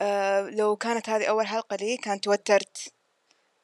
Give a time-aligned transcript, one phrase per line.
[0.00, 2.92] آه لو كانت هذه أول حلقة لي كانت توترت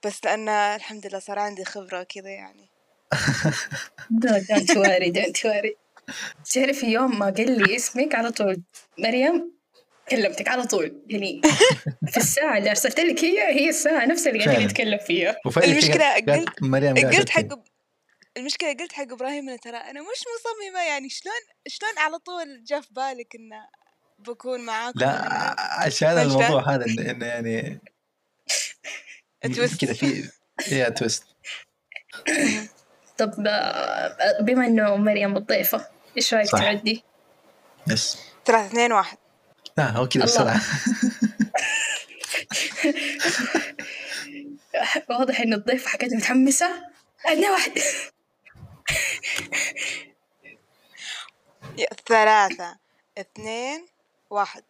[0.05, 2.69] بس لأن الحمد لله صار عندي خبرة كذا يعني
[4.11, 5.77] don't worry don't worry
[6.55, 8.63] تعرفي يوم ما قال لي اسمك على طول
[8.99, 9.55] مريم
[10.11, 11.41] كلمتك على طول يعني
[12.11, 14.67] في الساعة اللي أرسلت لك هي هي الساعة نفسها اللي قاعدين.
[14.67, 17.31] نتكلم فيها المشكلة قلت- مريم قلت.
[17.31, 17.41] حق
[18.37, 21.35] المشكلة قلت حق إبراهيم إنه ترى أنا مش مصممة يعني شلون
[21.69, 23.57] شلون على طول جاء في بالك إنه
[24.19, 26.19] بكون معاكم لا وإنه عشان.
[26.19, 27.81] الموضوع هذا إنه إنه يعني
[29.55, 29.81] twist.
[29.85, 30.31] كذا في
[30.71, 31.25] يا twist
[33.19, 36.59] طب آه، بما إنه مريم الضيفة إيش رأيك صح.
[36.59, 37.05] تعدي؟
[37.91, 39.19] yes ثلاثة اثنين واحد
[39.79, 40.35] لا هو كذا الله.
[40.35, 40.61] بسرعة
[45.11, 46.69] واضح إن الضيفة حكت متحمسة
[47.25, 47.79] عندنا واحد
[51.79, 52.79] يا- ثلاثة
[53.19, 53.87] اثنين
[54.35, 54.63] واحد.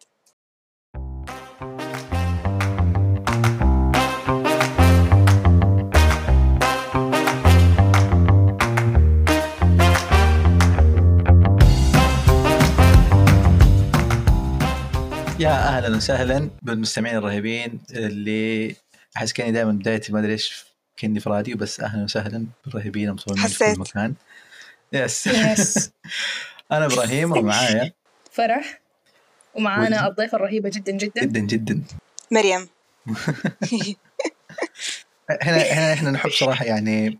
[15.39, 18.75] يا أهلا وسهلا بالمستمعين الرهيبين اللي
[19.17, 20.65] أحس كأني دائما بدايتي ما أدري إيش
[20.97, 23.75] كأني في راديو بس أهلا وسهلا بالرهيبين المصورين في حسيت.
[23.75, 24.13] كل مكان.
[24.93, 25.27] yes.
[25.27, 25.91] yes.
[26.71, 27.91] أنا إبراهيم ومعايا
[28.31, 28.84] فرح.
[29.55, 30.07] ومعانا.
[30.07, 31.25] الضيفة الرهيبة جدا جدا.
[31.25, 31.83] جدا جدا.
[32.31, 32.69] مريم.
[35.41, 37.17] هنا هنا إحنا نحب صراحة يعني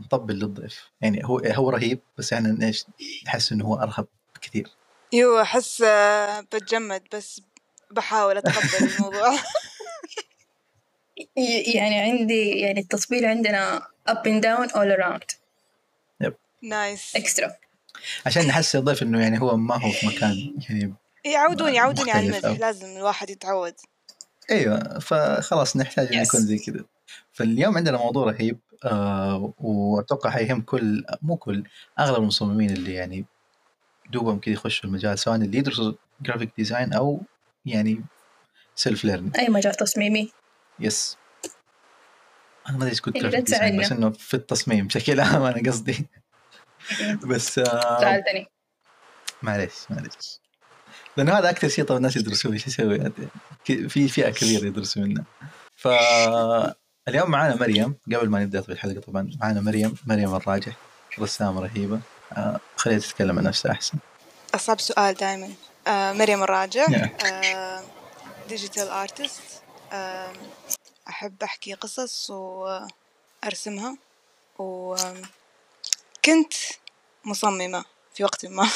[0.00, 0.90] نطبل للضيف.
[1.00, 2.84] يعني هو هو رهيب بس إحنا إيش
[3.26, 4.06] نحس إنه هو أرهب
[4.42, 4.68] كثير.
[5.12, 7.42] يو أحس آه، بتجمد بس
[7.90, 9.38] بحاول أتقبل الموضوع.
[11.74, 15.40] يعني عندي يعني التطبيل عندنا up and down all around.
[16.62, 17.50] نايس extra.
[18.26, 20.54] عشان نحس الضيف إنه يعني هو ما هو في مكان.
[20.68, 23.74] يعني يعودون يعودون على المزح لازم الواحد يتعود.
[24.50, 26.28] أيوه فخلاص نحتاج أن Yes.
[26.28, 26.84] يكون زي كذا.
[27.32, 31.64] فاليوم عندنا موضوع رهيب آه وأتوقع حيهم كل مو كل
[31.98, 33.24] أغلب المصممين اللي يعني
[34.12, 35.92] دوبهم كذا يخشوا المجال سواء اللي يدرسوا
[36.22, 37.22] graphic design أو
[37.66, 38.04] يعني
[38.74, 40.32] self learning أي مجال تصميمي.
[40.80, 41.16] yes
[42.68, 43.92] أنا ما أدري إيش كنت جرافيك لا design بس.
[43.92, 46.06] إنه في التصميم بشكل عام أنا قصدي.
[47.30, 48.24] بس آه
[49.42, 50.40] معليش معليش.
[51.16, 53.12] لأنه هذا أكثر شيء طبعا الناس يدرسوه إيش يسوي؟
[53.64, 55.24] في فئة كبيرة يدرسوا منه
[55.76, 60.76] فاليوم معانا مريم قبل ما نبدأ في الحلقة طبعا معانا مريم مريم الراجح
[61.18, 62.00] رسامة رهيبة.
[62.32, 63.98] آه، خليها تتكلم عن نفسها أحسن.
[64.54, 65.50] أصعب سؤال دائما
[65.86, 66.86] آه مريم الراجح.
[67.26, 67.82] آه
[68.48, 69.42] digital artist
[69.92, 70.32] آه
[71.08, 73.96] أحب أحكي قصص وأرسمها.
[74.58, 75.22] وكنت
[77.24, 77.84] مصممة
[78.14, 78.68] في وقت ما.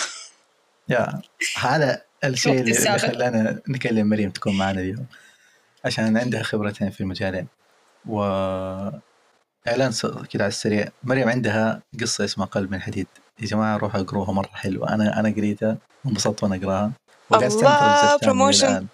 [0.89, 1.21] يا
[1.61, 2.99] هذا الشيء اللي.
[2.99, 5.07] خلانا نكلم مريم تكون معنا اليوم
[5.85, 7.47] عشان عندها خبرتين في المجالين.
[8.07, 8.23] و
[9.69, 9.93] إعلان
[10.31, 10.89] كذا على السريع.
[11.03, 13.07] مريم عندها قصة اسمها قلب من حديد.
[13.41, 14.95] يا جماعة روحوا اقروها مرة حلوة.
[14.95, 16.93] أنا أنا قريتها وانبسطت وأنا أقراها.
[17.33, 18.51] الله،.
[18.51, 18.87] الآن.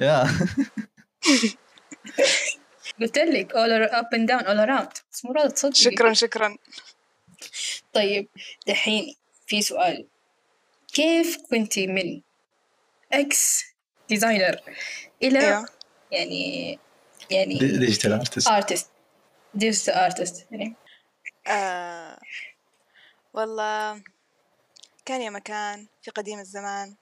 [0.00, 0.26] يا.
[3.00, 5.02] قلت لك all up and down all around.
[5.12, 5.74] بس مو راضي تصدقي.
[5.74, 6.56] شكرا شكرا.
[7.92, 8.28] طيب
[8.66, 9.14] دحين
[9.46, 10.06] في سؤال.
[10.98, 12.22] كيف كنتي من
[13.12, 13.64] إكس
[14.08, 14.60] designer
[15.22, 15.68] إلى إيوه.
[16.12, 16.78] يعني
[17.30, 18.90] يعني digital artist artist
[19.54, 20.74] digital artist يعني.
[21.46, 22.18] آه
[23.34, 24.02] والله
[25.04, 26.96] كان يا مكان في قديم الزمان.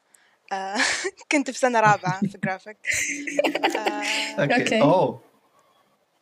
[0.52, 0.76] آه
[1.32, 2.78] كنت في سنة رابعة في جرافيك
[3.76, 4.82] آه.
[4.82, 5.20] أوه.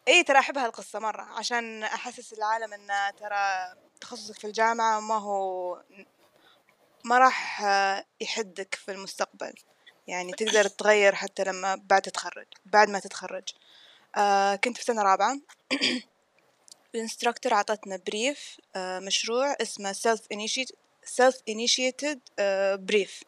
[0.09, 5.83] إي ترى أحب هالقصة مرة عشان أحسس العالم ان ترى تخصصك في الجامعة ما هو
[7.05, 9.55] ما راح آه، يحدك في المستقبل.
[10.07, 13.45] يعني تقدر تغير حتى لما بعد تتخرج بعد ما تتخرج.
[14.17, 15.41] آه كنت في سنة رابعة.
[16.95, 20.75] ال instructor عطتنا brief آه مشروع اسمه self initiated
[21.07, 23.23] self initiated آه brief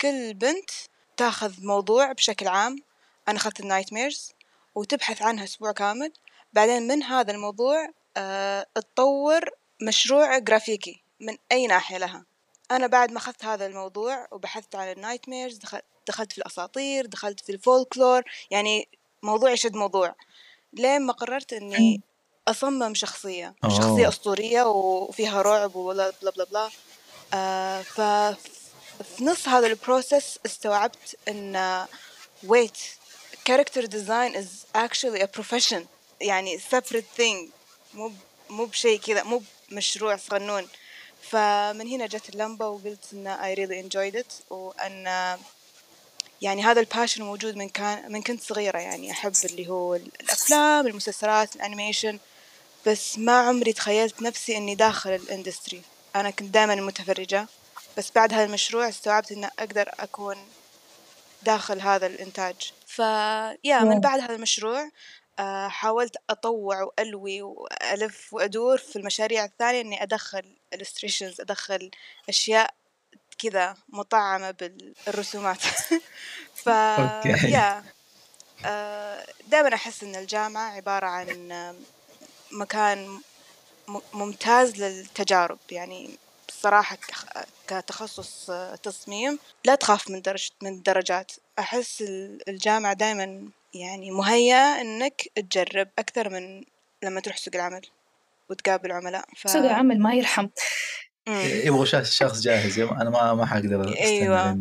[0.00, 0.70] كل بنت
[1.16, 2.82] تاخذ موضوع بشكل عام.
[3.28, 4.32] أنا أخذت ال nightmares
[4.74, 6.12] وتبحث عنها أسبوع كامل.
[6.52, 9.50] بعدين من هذا الموضوع آه تطور
[9.82, 12.24] مشروع جرافيكي من أي ناحية لها.
[12.70, 15.58] أنا بعد ما أخذت هذا الموضوع وبحثت عن ال nightmares
[16.06, 18.88] دخلت في الأساطير دخلت في الفولكلور يعني
[19.22, 20.14] موضوع يشد موضوع.
[20.72, 22.02] لين ما قررت إني
[22.48, 23.76] أصمم شخصية أوه.
[23.76, 26.70] شخصية أسطورية وفيها رعب ولا blah blah blah.
[27.34, 28.00] آه ف
[29.02, 31.86] في نص هذا ال process استوعبت إن
[32.46, 32.78] wait
[33.48, 35.80] character design is actually a profession.
[36.20, 37.50] يعني separate thing
[37.94, 38.12] مو
[38.50, 39.42] مو بشيء كذا مو
[39.72, 40.68] مشروع صغنون.
[41.30, 45.06] فمن هنا جت اللمبة وقلت إن I really enjoyed it وأن
[46.42, 50.86] يعني هذا ال passion موجود من كان من كنت صغيرة يعني أحب اللي هو الأفلام
[50.86, 52.18] المسلسلات ال animation.
[52.86, 55.82] بس ما عمري تخيلت نفسي إني داخل ال industry.
[56.16, 57.46] أنا كنت دائما متفرجة.
[57.98, 60.36] بس بعد هذا المشروع استوعبت إن أقدر أكون
[61.42, 62.72] داخل هذا الإنتاج.
[62.86, 64.90] فيا من بعد هذا المشروع
[65.68, 71.90] حاولت أطوع وألوي وألف وأدور في المشاريع الثانية إني أدخل illustrations أدخل
[72.28, 72.74] أشياء
[73.38, 74.50] كذا مطعمة
[75.06, 75.60] بالرسومات.
[76.64, 77.84] ف يا
[78.66, 81.52] آه، دائما أحس إن الجامعة عبارة عن
[82.52, 83.20] مكان
[84.12, 86.18] ممتاز للتجارب يعني
[86.56, 86.98] بصراحة
[87.68, 88.50] كتخصص
[88.82, 91.32] تصميم لا تخاف من درجة من الدرجات.
[91.58, 92.04] أحس
[92.48, 96.64] الجامعة دائما يعني مهيأ إنك تجرب أكثر من
[97.02, 97.80] لما تروح سوق العمل
[98.50, 99.24] وتقابل عملاء.
[99.36, 99.50] ف...
[99.50, 100.48] سوق العمل ما يرحم.
[101.28, 102.78] يبغى شخص جاهز.
[102.78, 104.58] أنا ما ما حقدر أيوه.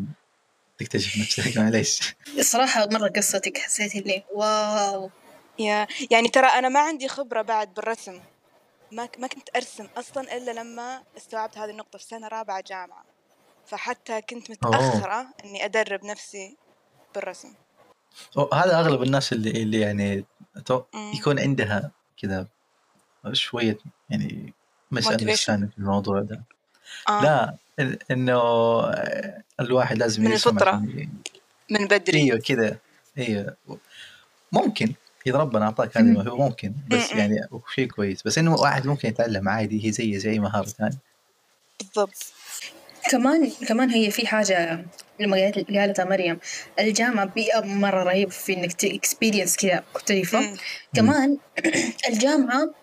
[0.79, 1.57] تكتشف نفسك.
[1.57, 2.15] معليش.
[2.37, 5.09] الصراحة مرة قصتك حسيت اللي واو.
[5.59, 8.19] يا يعني ترى أنا ما عندي خبرة بعد بالرسم.
[8.95, 13.05] ما ما كنت أرسم أصلا إلا لما استوعبت هذه النقطة في سنة رابعة جامعة.
[13.65, 15.27] فحتى كنت متأخرة أوه.
[15.45, 16.57] إني أدرب نفسي
[17.15, 17.53] بالرسم.
[18.53, 20.25] هذا أغلب الناس اللي اللي يعني
[20.95, 22.47] يكون عندها كذا
[23.33, 23.77] شوية
[24.09, 24.53] يعني
[24.91, 26.43] مسألة في الموضوع ده.
[27.09, 27.23] آه.
[27.23, 27.57] لا
[28.11, 28.41] إنه
[29.59, 30.75] الواحد لازم من الفطرة.
[31.69, 32.19] من بدري.
[32.19, 32.77] أيوه كذا.
[33.17, 33.57] أيوه.
[34.51, 34.93] ممكن.
[35.27, 37.39] اذا ربنا أعطاك هذه الموهبه ممكن بس يعني
[37.75, 38.23] شيء كويس.
[38.23, 40.97] بس إنه واحد ممكن يتعلم عادي هي زي زي مهاره ثانية
[41.79, 42.33] بالضبط.
[43.11, 44.85] كمان كمان هي في حاجة
[45.19, 46.39] لما قالتها مريم
[46.79, 50.57] الجامعة بيئة مرة رهيبة في إنك اكسبيرينس كذا مختلفة.
[50.95, 51.37] كمان
[52.09, 52.73] الجامعة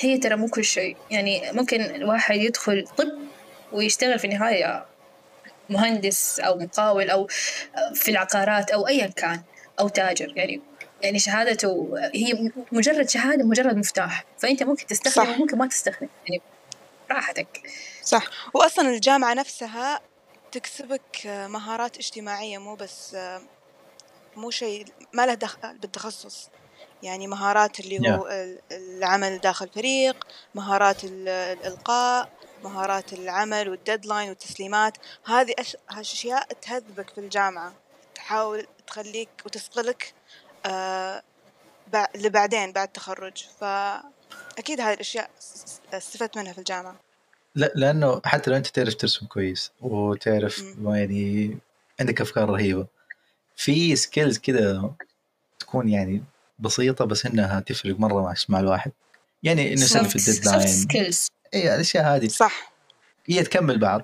[0.00, 0.96] هي ترى مو كل شيء.
[1.10, 3.08] يعني ممكن الواحد يدخل طب
[3.72, 4.86] ويشتغل في النهاية
[5.70, 7.26] مهندس أو مقاول أو
[7.94, 9.42] في العقارات أو أيا كان
[9.80, 10.32] أو تاجر.
[10.36, 10.60] يعني
[11.02, 14.24] يعني شهادته هي مجرد شهادة مجرد مفتاح.
[14.38, 15.28] فأنت ممكن تستخدم صح.
[15.28, 16.42] وممكن ما تستخدم يعني
[17.10, 17.62] راحتك.
[18.02, 18.24] صح.
[18.54, 20.00] وأصلا الجامعة نفسها
[20.52, 23.16] تكسبك مهارات اجتماعية مو بس
[24.36, 26.48] مو شيء ما له دخل بالتخصص.
[27.02, 28.28] يعني مهارات اللي هو.
[28.72, 32.28] العمل داخل فريق مهارات الإلقاء
[32.64, 34.96] مهارات العمل والديدلاين والتسليمات.
[35.24, 35.54] هذه
[35.90, 37.72] أشياء تهذبك في الجامعة.
[38.14, 40.19] تحاول تخليك وتصقلك آه
[42.16, 43.44] لبعدين بعد التخرج.
[43.60, 45.30] فأكيد هذه الأشياء
[45.92, 47.00] استفدت منها في الجامعة.
[47.54, 51.58] لا لأنه حتى لو أنت تعرف ترسم كويس وتعرف ما يعني
[52.00, 52.86] عندك أفكار رهيبة
[53.56, 54.92] في skills كذا
[55.58, 56.24] تكون يعني
[56.58, 58.92] بسيطة بس إنها تفرق مرة مع مع الواحد.
[59.42, 62.28] يعني إنه في ال deadline skills اي الأشياء هذه.
[62.28, 62.72] صح.
[63.26, 64.02] هي تكمل بعض.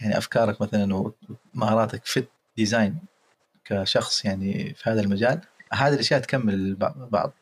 [0.00, 1.12] يعني أفكارك مثلا
[1.54, 2.98] ومهاراتك في ال design
[3.64, 5.40] كشخص يعني في هذا المجال
[5.74, 7.32] هذه الأشياء تكمل بعض.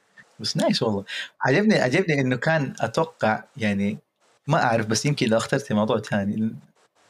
[0.41, 1.05] بس nice والله.
[1.41, 3.99] عجبني عجبني إنه كان أتوقع يعني
[4.47, 6.55] ما أعرف بس يمكن لو اخترتي موضوع ثاني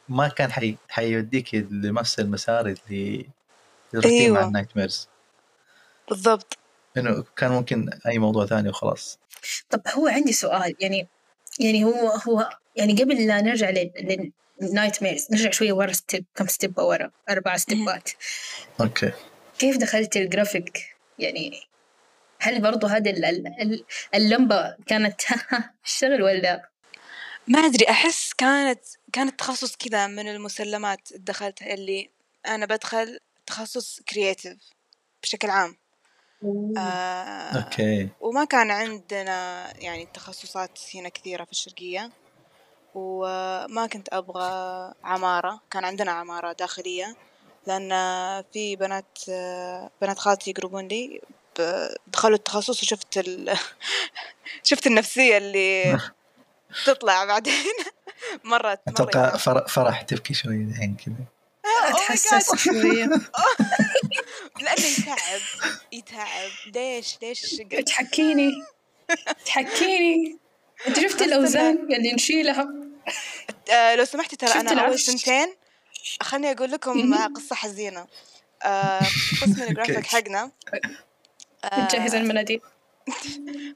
[0.09, 0.75] ما كان حي...
[0.89, 3.25] حيوديك لنفس المسار اللي
[4.05, 4.39] أيوة.
[4.39, 5.07] مع ال nightmares
[6.09, 6.57] بالضبط.
[6.97, 9.19] إنه كان ممكن أي موضوع ثاني وخلاص.
[9.69, 11.07] طب هو عندي سؤال يعني
[11.59, 13.69] يعني هو هو يعني قبل لا نرجع
[14.61, 18.09] لل nightmares نرجع شوية ورا step كم step ورا؟ أربع step ات.
[18.81, 19.11] okay.
[19.59, 20.90] كيف دخلت الجرافيك
[21.21, 21.67] يعني
[22.39, 23.13] هل برضو هذه
[24.15, 25.21] اللمبة كانت
[25.85, 26.71] اشتغل ولا
[27.47, 28.79] ما أدري أحس كانت
[29.13, 32.09] كانت تخصص كذا من المسلمات دخلت اللي
[32.47, 34.57] أنا بدخل تخصص creative
[35.23, 35.75] بشكل عام.
[36.77, 38.09] آه أوكي.
[38.21, 42.09] وما كان عندنا يعني تخصصات هنا كثيرة في الشرقية.
[42.95, 47.15] وما كنت أبغى عمارة كان عندنا عمارة داخلية.
[47.67, 47.89] لأن
[48.53, 49.17] في بنات
[50.01, 51.21] بنات خالتي يقربون لي.
[52.07, 53.57] دخلوا التخصص وشفت ال...
[54.69, 55.99] شفت النفسية اللي
[56.85, 57.73] تطلع بعدين.
[58.43, 59.37] مرة أتوقع
[59.67, 61.25] فرح تبكي شوي الحين كذا.
[61.89, 63.05] اتحسس شوية
[64.61, 65.41] لأنه يتعب
[65.91, 66.49] يتعب.
[66.75, 68.51] ليش ليش تحكيني.
[69.45, 70.37] تحكيني.
[70.87, 72.67] أنت شفتي الأوزان اللي نشيلها؟
[73.71, 75.55] آه لو سمحتي ترى أنا أول سنتين
[76.21, 78.07] خلني أقول لكم قصة حزينة.
[78.63, 78.99] آه
[79.41, 80.51] قسم الجرافيك حقنا
[81.73, 82.61] نجهز المناديل.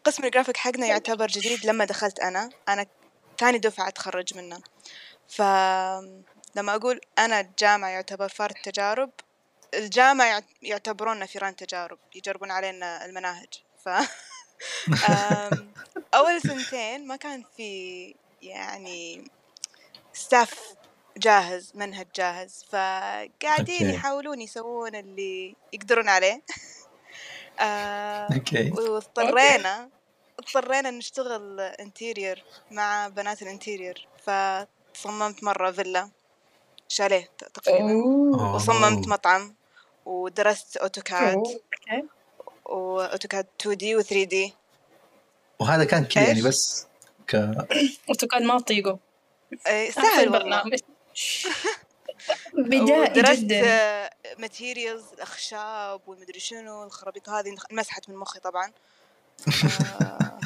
[0.03, 2.50] قسم الجرافيك حقنا يعتبر جديد لما دخلت أنا.
[2.70, 2.86] أنا
[3.39, 4.60] ثاني دفعة أتخرج منه.
[5.29, 5.41] ف
[6.55, 9.12] لما أقول أنا الجامعة يعتبر فار تجارب.
[9.74, 13.63] الجامعة يعتبروننا فيران تجارب يجربون علينا المناهج.
[13.86, 13.89] ف
[16.15, 19.27] أول سنتين ما كان في يعني
[20.13, 20.75] staff
[21.17, 22.65] جاهز منهج جاهز.
[22.69, 23.89] فقاعدين.
[23.89, 26.41] يحاولون يسوون اللي يقدرون عليه.
[27.60, 28.72] آه okay.
[28.72, 29.89] واضطرينا
[30.39, 36.10] اضطرينا نشتغل interior مع بنات ال interior فصممت مرة فيلا.
[36.88, 37.93] شاليه تقريبا.
[38.55, 39.55] وصممت مطعم.
[40.05, 41.34] ودرست AutoCAD.
[41.36, 43.96] Okay.
[43.95, 44.53] و AutoCAD 2D و 3D
[45.60, 46.88] وهذا كان كذا يعني؟ بس
[47.27, 47.36] ك
[48.10, 49.00] AutoCAD ما اطيقه
[49.67, 50.63] إيه، سهل والله.
[52.53, 54.10] بدائي جدا.
[54.39, 58.72] materials الأخشاب والمدري شنو الخرابيط هذه مسحت من مخي طبعا.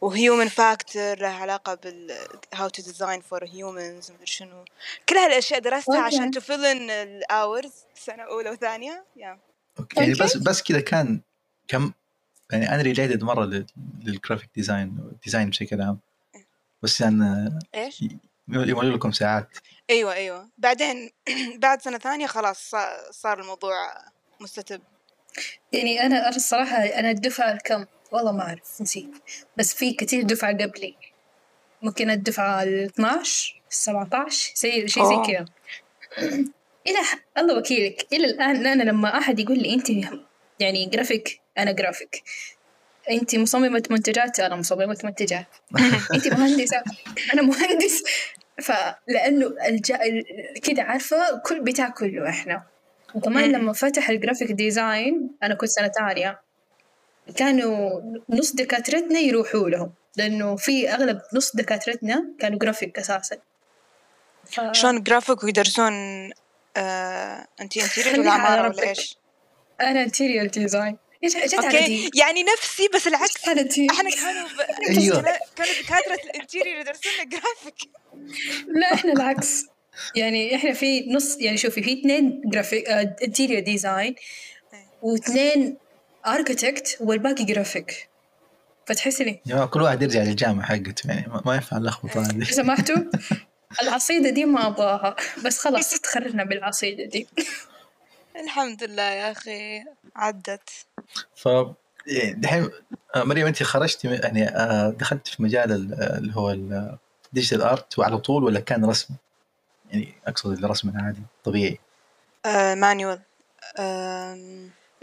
[0.00, 2.16] و human factor له علاقة بال
[2.54, 4.64] how to design for humans مدري شنو.
[5.08, 6.16] كل هالأشياء درستها okay.
[6.16, 9.04] عشان ت fill in ال hours سنة أولى وثانية.
[9.16, 9.38] يا
[9.78, 10.14] okay يعني.
[10.14, 11.20] بس بس كذا كان
[11.68, 11.92] كم
[12.52, 13.66] يعني أنا related مرة لل-
[14.04, 15.98] لل graphic design design بشكل عام.
[16.82, 18.04] بس يعني إيش؟
[18.48, 19.48] يملوا لكم ساعات.
[19.90, 20.48] أيوه أيوه.
[20.58, 21.10] بعدين
[21.62, 23.74] بعد سنة ثانية خلاص صا- صار الموضوع
[24.40, 24.82] مستتب.
[25.72, 29.10] يعني أنا أنا الصراحة أنا الدفعة الكم والله ما أعرف نسيت.
[29.56, 30.96] بس في كثير دفعة قبلي.
[31.82, 35.32] ممكن الدفعة ال 12 17 زي شيء زي.
[35.32, 35.44] كذا.
[36.88, 38.06] إلى ح- الله وكيلك.
[38.12, 39.90] إلى الآن أنا لما أحد يقول لي أنت
[40.60, 42.22] يعني جرافيك أنا جرافيك
[43.10, 45.46] انت مصممة منتجات أنا مصممة منتجات
[46.14, 46.82] انت مهندسة.
[47.34, 48.02] أنا مهندس.
[48.62, 49.92] فلانه الج...
[49.92, 50.24] ال-
[50.62, 52.62] كده عارفة كل بتاع كله إحنا.
[53.14, 53.52] وكمان.
[53.52, 56.40] لما فتح ال graphic design أنا كنت سنة ثانية
[57.36, 59.92] كانوا نص دكاترتنا يروحوا لهم.
[60.16, 63.36] لأنه في أغلب نص دكاترتنا كانوا جرافيك أساسا.
[64.44, 64.60] ف...
[64.72, 65.92] شلون جرافيك ويدرسون
[66.76, 68.78] آه انتي interior ولا ربك.
[68.78, 69.16] ولا إيش؟
[69.80, 73.48] أنا interior design جت okay؟ يعني نفسي بس العكس.
[73.48, 73.62] إحنا
[74.10, 74.60] كانوا ب...
[74.98, 75.22] أيوة.
[75.56, 77.90] كانوا دكاترة ال interior يدرسون جرافيك
[78.68, 79.64] لا إحنا العكس.
[80.16, 82.88] يعني إحنا في نص يعني شوفي في اثنين graphic
[83.22, 84.14] interior design
[85.02, 85.76] واثنين
[86.26, 88.08] architect والباقي جرافيك
[88.86, 92.44] فتحسي لي؟ يا كل واحد يرجع للجامعة حقته يعني ما- ما ينفع اللخبطه هذه.
[92.44, 92.96] سمحتوا
[93.82, 95.16] العصيدة دي ما أبغاها.
[95.44, 97.26] بس خلاص تخرجنا بالعصيدة دي.
[98.44, 99.84] الحمد لله يا أخي
[100.16, 100.70] عدت
[101.36, 101.46] ف
[102.06, 102.70] يعني دحين
[103.16, 107.98] آه، مريم انت خرجتي يعني آه، دخلت في مجال ال- اللي هو ال digital art
[107.98, 109.14] وعلى طول ولا كان رسم؟
[109.90, 111.78] يعني أقصد الرسم العادي طبيعي
[112.46, 113.20] آه manual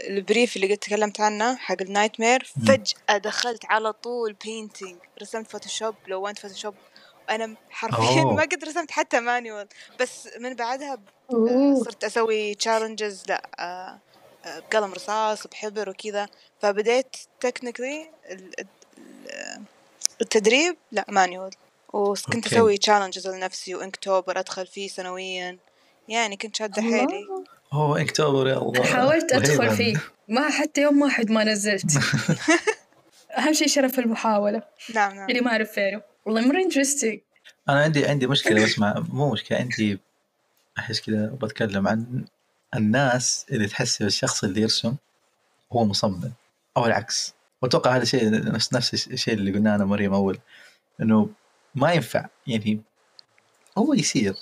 [0.08, 2.44] ال brief اللي قد تكلمت عنه حق ال nightmare.
[2.66, 6.74] فجأة دخلت على طول painting رسمت Photoshop لونت Photoshop
[7.30, 8.24] أنا حرفيا.
[8.24, 9.68] ما قد رسمت حتى manual
[10.00, 10.98] بس من بعدها
[11.32, 11.84] oh.
[11.84, 13.98] صرت أسوي challenges لأ آه،
[14.44, 16.28] آه، بقلم رصاص بحبر وكذا.
[16.60, 18.10] فبديت technically
[20.20, 21.50] التدريب لأ manual
[21.92, 22.56] وكنت okay.
[22.56, 25.58] أسوي challenges لنفسي و Inktober أدخل فيه سنويا.
[26.08, 27.02] يعني كنت شادة حيلي.
[27.02, 27.44] الله.
[27.72, 28.84] Oh Inktober يا الله.
[28.84, 29.74] حاولت أدخل هذا.
[29.74, 29.94] فيه.
[30.28, 31.92] ما حتى يوم واحد ما نزلت.
[33.38, 34.62] أهم شيء شرف المحاولة.
[34.94, 35.28] نعم نعم.
[35.28, 36.02] اللي ما أعرف فينه.
[36.26, 37.20] والله مرة interesting
[37.68, 40.00] أنا عندي عندي مشكلة بس مع مو مشكلة عندي
[40.78, 42.24] أحس كذا بتكلم عن
[42.74, 44.96] الناس اللي تحسب الشخص اللي يرسم
[45.72, 46.32] هو مصمم
[46.76, 47.34] أو العكس.
[47.62, 50.38] وأتوقع هذا الشيء نفس نفس الشيء اللي قلناه أنا مريم أول
[51.00, 51.30] إنه
[51.74, 52.80] ما ينفع يعني
[53.78, 54.36] هو يصير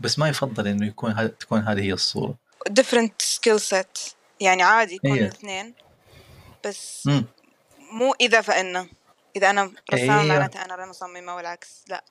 [0.00, 2.34] بس ما يفضل إنه يكون هذا تكون هذه هي الصورة.
[2.70, 4.14] Different skill set.
[4.40, 5.26] يعني عادي يكون أيوة.
[5.26, 5.74] الاثنين
[6.66, 7.24] بس امم
[7.92, 8.88] مو إذا فإنه.
[9.36, 10.34] إذا أنا رسامة أيوة.
[10.34, 12.04] معناته أنا مصممة والعكس لا.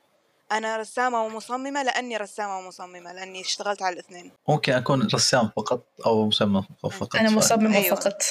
[0.51, 4.32] أنا رسامة ومصممة لأني رسامة ومصممة لأني اشتغلت على الاثنين.
[4.48, 7.96] ممكن أكون رسام فقط أو مصمم فقط أنا مصممة أيوة.
[7.96, 8.24] فقط.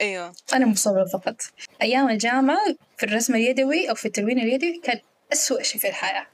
[0.00, 0.32] أيوة.
[0.52, 1.36] أنا مصممة فقط.
[1.82, 2.58] أيام الجامعة
[2.98, 5.00] في الرسم اليدوي أو في التلوين اليدوي كان
[5.32, 6.26] أسوأ شيء في الحياة.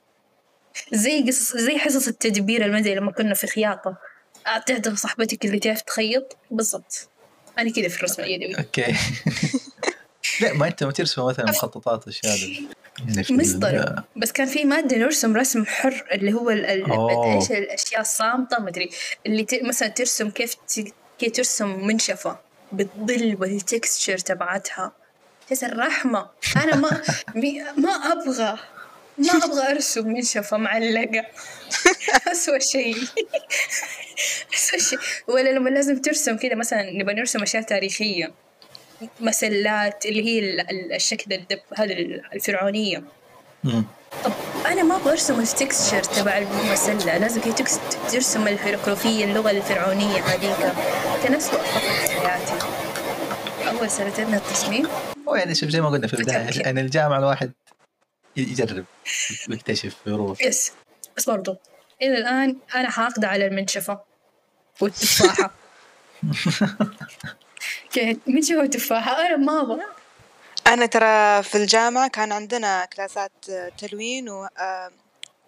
[0.93, 3.97] زي قصص زي حصص التدبير المنزلي لما كنا في خياطة.
[4.67, 7.09] تعرف صاحبتك اللي تعرف تخيط؟ بالضبط.
[7.59, 8.59] أنا كذا في الرسم اليدوي.
[8.59, 8.95] أوكي.
[10.41, 12.37] لا ما أنت ما ترسم مثلا مخططات اشياء
[13.30, 14.04] مسطرة.
[14.16, 17.35] بس كان في مادة نرسم رسم حر اللي هو ال- ال- أوه.
[17.35, 18.90] إيش الأشياء الصامتة ما أدري.
[19.26, 19.62] اللي ت...
[19.62, 20.92] مثلا ترسم كيف ت...
[21.19, 22.38] كيف ترسم منشفة
[22.73, 24.92] بالظل والتكستشر تبعتها.
[25.47, 26.26] تحس الرحمة
[26.57, 27.02] أنا ما.
[27.76, 28.59] ما أبغى.
[29.19, 31.26] ما أبغى أرسم منشفة معلقة.
[32.33, 32.97] اسوء شيء.
[34.54, 34.99] اسوء شيء.
[35.28, 38.33] ولا لما لازم ترسم كذا مثلا نبغى نرسم أشياء تاريخية.
[39.21, 41.92] مسلات اللي هي ال- ال- الشكل الدب هذا
[42.35, 43.02] الفرعونية.
[43.64, 43.85] مم.
[44.25, 44.33] طب
[44.66, 47.19] أنا ما أبغى أرسم التكستشر تبع المسلة.
[47.19, 47.52] لازم هي
[48.12, 50.57] ترسم الهيروغليفية اللغة الفرعونية هذيك.
[51.23, 52.66] كان اسوء فتره في حياتي.
[53.69, 54.88] أول سنتين من التصميم.
[55.28, 56.61] هو يعني شوف زي ما قلنا في البداية.
[56.62, 57.52] يعني الجامعة الواحد
[58.37, 58.85] يجرب
[59.50, 60.73] ويكتشف ويروح يس.
[61.16, 61.57] بس برضو
[62.02, 64.00] إلى الآن أنا حاقدة على المنشفة.
[64.80, 65.50] والتفاحة.
[67.93, 69.85] كانت منشفة وتفاحة أنا ما أبغى.
[70.67, 74.45] أنا ترى في الجامعة كان عندنا كلاسات آه، تلوين و...
[74.59, 74.90] آه،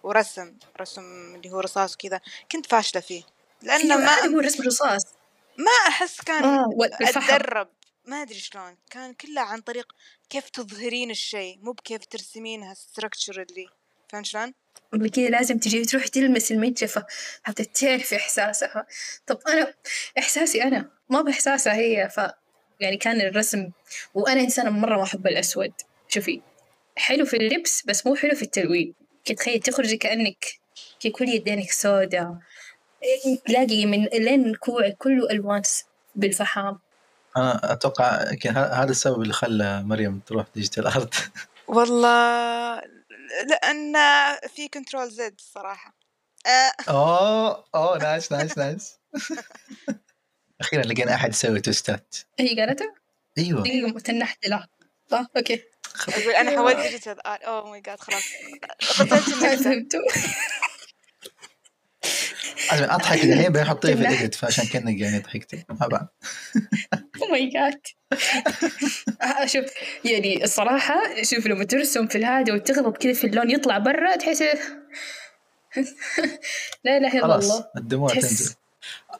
[0.03, 3.23] ورسم رسم اللي هو رصاص كذا كنت فاشلة فيه.
[3.61, 5.01] لأنه أيوة، ما هو رسم رصاص
[5.57, 6.69] ما أحس كان آه
[7.01, 7.67] أتدرب.
[8.05, 8.77] ما أدري شلون.
[8.89, 9.93] كان كله عن طريق
[10.29, 13.69] كيف تظهرين الشيء مو بكيف ترسمينها structurally.
[14.09, 14.53] فهمت شلون؟
[15.13, 17.05] كذا لازم تجي تروح تلمس المنشفة
[17.43, 18.85] حتى تعرف إحساسها.
[19.27, 19.73] طب أنا
[20.17, 22.19] إحساسي أنا ما بإحساسها هي ف
[22.79, 23.69] يعني كان الرسم
[24.13, 25.73] وأنا إنسانة مرة ما أحب الأسود.
[26.07, 26.41] شوفي
[26.97, 28.93] حلو في اللبس بس مو حلو في التلوين.
[29.25, 30.45] كي تخيل تخرجي كأنك
[30.99, 32.39] كي كل يدينك سودا
[33.47, 35.61] تلاقي من لين كوعك كله ألوان
[36.15, 36.79] بالفحام
[37.37, 41.13] أنا أتوقع يمكن ه- هذا السبب اللي خلى مريم تروح digital art.
[41.67, 42.81] والله
[43.47, 43.93] لأن
[44.55, 45.95] في control Z الصراحة.
[46.45, 48.93] آه oh oh nice nice nice
[50.61, 52.15] أخيرا لقينا أحد يسوي توستات.
[52.39, 52.95] هي قالتها
[53.37, 53.61] أيوه.
[53.61, 54.67] دقيقة تنحت لها.
[55.13, 55.63] آه okay.
[56.09, 58.23] أقول أنا حولت digital art oh my God خلاص.
[59.01, 59.95] قتلت
[62.71, 64.01] عشان أضحك الحين بعدين احطيه في.
[64.01, 66.15] ال edit فعشان كانك يعني ضحكتي مع بعض
[67.21, 67.81] Oh my God
[69.45, 69.65] شوف
[70.05, 74.43] يعني الصراحة شوف لما ترسم في الهذا وتغلط كذا في اللون يطلع برا تحس
[76.83, 77.65] لا إله إلا خلاص الله.
[77.77, 78.55] الدموع تنزل.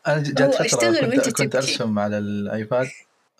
[0.08, 1.56] أنا جات فترة كنت, كنت.
[1.56, 2.88] أرسم على ال iPad.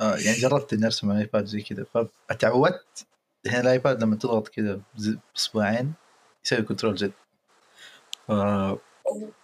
[0.02, 1.86] آه يعني جربت إني أرسم على ال iPad زي كذا.
[2.30, 3.06] فتعودت
[3.46, 4.82] الحين ال iPad لما تضغط كذا
[5.34, 5.94] باصبعين
[6.46, 7.12] يسوي control Z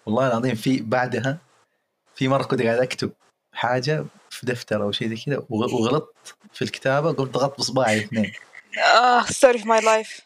[0.06, 1.38] والله العظيم في بعدها
[2.16, 3.12] في مرة كنت قاعد أكتب
[3.54, 8.32] حاجة في دفتر أو شيء زي كذا وغ- وغلطت في الكتابة قمت ضغطت باصبعي الاثنين
[8.96, 10.22] آه story في my life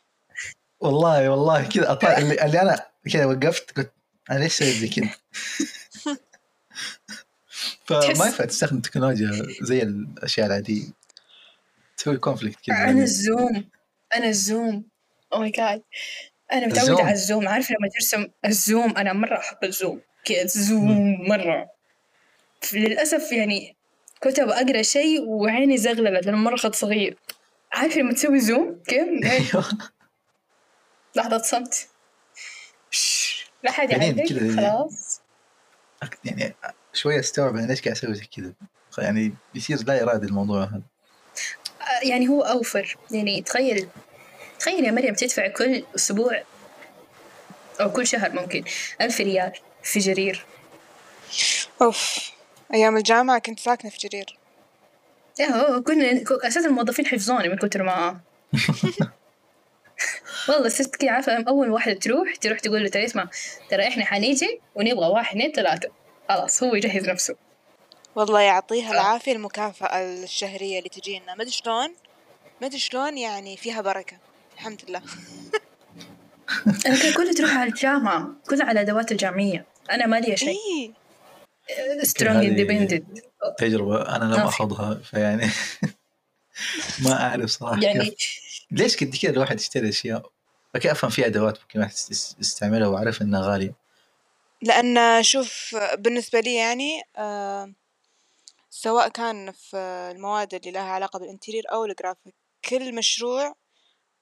[0.79, 3.93] والله والله كذا أطلع اللي, اللي أنا كذا وقفت قلت
[4.31, 5.09] أنا ليش سويت زي كذا؟
[7.85, 9.31] فما ينفع تستخدم تكنولوجيا
[9.62, 10.88] زي الأشياء العادية.
[11.97, 13.69] تسوي conflict كذا أنا ال zoom
[14.15, 14.84] أنا ال zoom.
[15.34, 15.84] Oh my God
[16.53, 17.01] أنا متعودة ال zoom.
[17.05, 21.27] على ال zoom عارف لما ترسم ال zoom أنا مرة أحب ال zoom كذا zoom
[21.29, 21.69] مرة.
[22.73, 23.75] للأسف يعني
[24.23, 27.17] كنت أبغى أقرأ شيء وعيني زغللت لأنه مرة خط صغير.
[27.71, 29.65] عارف لما تسوي زوم؟ كيف؟ أيوه
[31.15, 31.87] لحظة صمت
[33.63, 35.21] لا حد يعرفك؟ كذا- خلاص.
[36.25, 36.55] يعني
[36.93, 38.53] شوية استوعب أنا ليش قاعد أسوي زي كذا.
[38.97, 40.81] يعني بيصير لا ارادي الموضوع هذا.
[42.03, 42.97] يعني هو أوفر.
[43.11, 43.87] يعني تخيل
[44.63, 46.41] تخيل يا مريم تدفع كل أسبوع
[47.82, 48.63] أو كل شهر ممكن
[49.02, 49.52] ألف ريال
[49.84, 50.45] في جرير.
[51.82, 52.32] أوف
[52.73, 54.38] أيام الجامعة كنت ساكنة في جرير.
[55.41, 58.19] هو كنا أساسا الموظفين حفظوني من كتر ما.
[60.49, 63.30] والله صرت كذا عارفة أول واحدة تروح تروح تقول له ترى اسمع
[63.69, 65.89] ترى إحنا حنيجي ونبغى واحد اثنين ثلاثة.
[66.30, 67.36] خلاص هو يجهز نفسه.
[68.15, 71.36] والله يعطيها العافية المكافأة الشهرية اللي تجينا.
[71.36, 71.95] ما أدري شلون
[72.62, 74.33] ما أدري شلون يعني فيها بركة.
[74.63, 75.02] الحمد لله.
[76.86, 79.65] أنا كان كله تروح على الجامعة كله على الأدوات الجامعية.
[79.91, 80.49] أنا ما لي شيء.
[80.49, 80.93] إيه.
[82.03, 83.03] Strong هذه- independent
[83.58, 84.43] تجربة أنا لم في.
[84.49, 85.49] اخوضها فيعني
[87.06, 87.82] ما أعرف صراحة.
[87.82, 90.30] يعني كيف ليش كنت كذا الواحد يشتري أشياء؟
[90.75, 93.76] Okay أفهم في أدوات ممكن الواحد يست- يستعملها وأعرف إنها غالية.
[94.62, 97.73] لأن شوف بالنسبة لي يعني آه
[98.69, 99.78] سواء كان في
[100.15, 102.34] المواد اللي لها علاقة بال interior أو الجرافيك
[102.69, 103.56] كل مشروع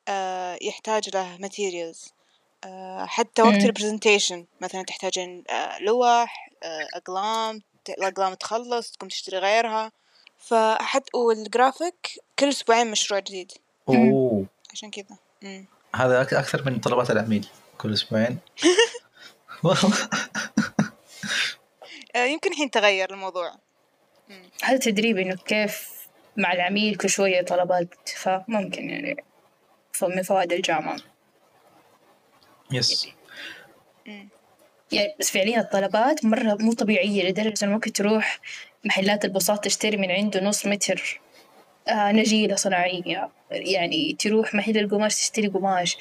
[0.08, 2.10] آه يحتاج له materials.
[2.64, 3.56] آه حتى وقت.
[3.56, 6.50] ال presentation مثلا تحتاجين آه لوح
[6.96, 9.92] أقلام ت- الأقلام تخلص تقوم تشتري غيرها.
[10.38, 13.52] فحتى والجرافيك كل أسبوعين مشروع جديد.
[13.90, 14.46] أوه.
[14.74, 15.18] عشان كذا.
[15.42, 15.66] مم.
[15.96, 18.38] هذا أك- أكثر من طلبات العميل كل أسبوعين.
[19.64, 19.94] والله
[22.32, 23.52] يمكن الحين تغير الموضوع.
[24.30, 24.50] مم.
[24.64, 25.90] هذا تدريب إنه كيف
[26.38, 29.24] مع العميل كل شوية طلبات فممكن يعني
[30.10, 30.98] من فوائد الجامعة.
[32.72, 33.08] يس.
[34.92, 38.40] يعني بس فعليا الطلبات مرة مو طبيعية لدرجة إنه ممكن تروح
[38.86, 41.22] محلات البساط تشتري من عنده نص متر
[41.88, 43.30] آه نجيلة صناعية.
[43.52, 45.98] يعني تروح محل القماش تشتري قماش.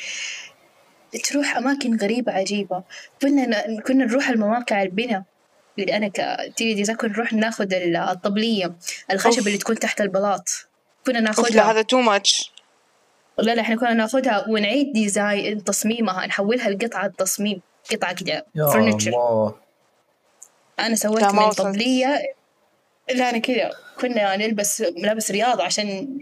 [1.30, 2.82] تروح أماكن غريبة عجيبة.
[3.22, 5.24] كنا كنا نروح المواقع البنا
[5.78, 8.74] اللي أنا كنت design كنا نروح ناخذ ال- الطبلية
[9.10, 9.46] الخشب أوف.
[9.46, 10.48] اللي تكون تحت البلاط.
[11.06, 12.52] كنا لا ناخذها هذا too much
[13.38, 17.60] لا لا إحنا كنا نأخذها ونعيد design تصميمها نحولها لقطعة تصميم
[17.92, 19.12] قطعة كده يا furniture
[20.78, 21.50] أنا سويت من.
[21.50, 22.34] طبلية.
[23.14, 26.18] لا أنا كذا كنا نلبس ملابس رياضة عشان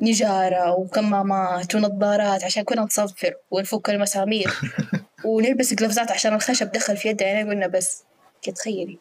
[0.00, 4.50] نجارة وكمامات ونظارات عشان كنا نصفر ونفك المسامير.
[5.24, 8.02] ونلبس gloveزات عشان الخشب دخل في يدها يعني قلنا بس
[8.56, 8.98] تخيلي.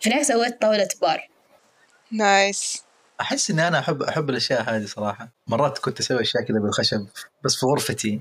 [0.00, 1.28] في النهاية سويت طاولة بار.
[2.12, 2.83] nice
[3.20, 5.28] أحس إني أنا احب أحب الأشياء هذه صراحة.
[5.46, 7.06] مرات كنت أسوي أشياء كذا بالخشب
[7.44, 8.20] بس في غرفتي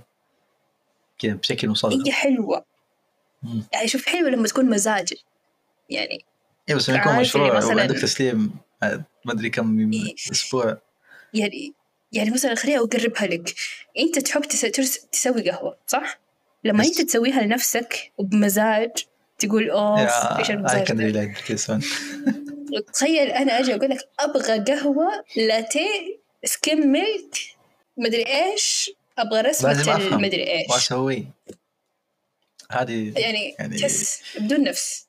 [1.20, 2.66] كذا بشكل مصغر هي حلوة.
[3.44, 3.64] مم.
[3.74, 5.14] يعني شوف حلوة لما تكون مزاج.
[5.90, 6.26] يعني
[6.70, 8.56] اي بس لما يكون مشروع مثلاً- وعندك تسليم
[9.26, 9.92] ما أدري كم.
[10.32, 10.78] أسبوع.
[11.34, 11.74] يعني
[12.12, 13.56] يعني مثلا خليني أقربها لك.
[14.00, 14.62] أنت تحب تس...
[15.12, 16.20] تسوي قهوة صح؟
[16.64, 16.84] لما.
[16.84, 18.92] أنت تسويها لنفسك وبمزاج
[19.40, 20.00] تقول أوف
[20.40, 20.92] إيش اي المزاج
[22.94, 27.38] تخيل أنا أجي أقول لك أبغى قهوة لاتيه skim milk
[27.98, 28.26] مدري
[29.68, 30.14] لازم رسمة أفهم.
[30.14, 30.70] المدري إيش.
[30.70, 31.28] واسوي
[32.72, 35.06] هذه يعني يعني- تحس بدون نفس.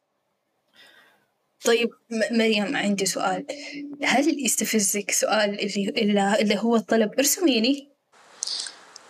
[1.65, 1.91] طيب
[2.31, 3.47] مريم عندي سؤال.
[4.03, 7.89] هل يستفزك سؤال اللي اللي, اللي هو الطلب؟ ارسميني.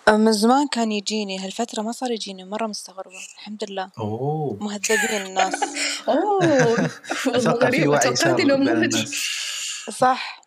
[0.09, 3.91] من زمان كان يجيني هالفترة ما صار يجيني مرة مستغربة الحمد لله.
[3.99, 4.57] أوه.
[4.61, 5.55] مهذبين الناس.
[6.09, 6.39] أوه.
[7.27, 8.37] والله أتوقع في غريب وعي صار
[9.91, 10.43] صح.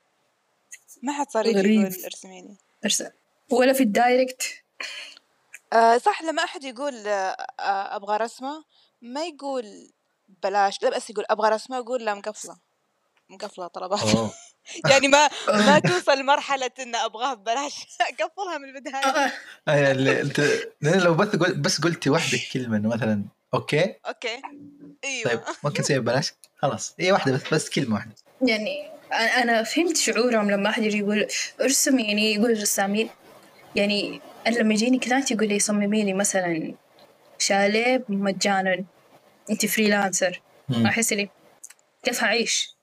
[1.04, 2.58] ما حد صار يجي ارسميني.
[2.86, 3.10] أرسم.
[3.52, 4.44] ولا في الدايركت.
[5.74, 7.36] آه صح لما أحد يقول آه
[7.96, 8.64] أبغى رسمة
[9.02, 9.92] ما يقول
[10.44, 12.58] بلاش لا بس يقول أبغى رسمة أقول لا مقفلة.
[13.30, 14.00] مقفلة طلبات.
[14.90, 15.30] يعني ما
[15.68, 17.74] ما توصل لمرحلة إن أبغاها ببلاش.
[18.22, 18.96] أقفلها من البداية.
[18.96, 19.32] آه،
[19.70, 20.42] أي اللي أنت
[20.82, 23.96] لو بس قل- بس قلتي واحدة كلمة إنه مثلا okay?
[24.08, 24.42] okay.
[25.04, 25.30] أيوة.
[25.30, 26.96] طيب ممكن تسوي ببلاش؟ خلاص.
[27.00, 28.16] هي واحدة بس بس كلمة واحدة.
[28.42, 31.28] يعني أنا أنا فهمت شعورهم لما أحد يجي يقول
[31.62, 33.10] ارسم يعني يقول الرسامين
[33.76, 36.74] يعني أنا لما يجيني client يقول لي صممي لي مثلا
[37.40, 38.86] شاليه مجانا.
[39.50, 40.42] أنت freelancer.
[40.86, 41.30] أحس لي
[42.04, 42.77] كيف هعيش؟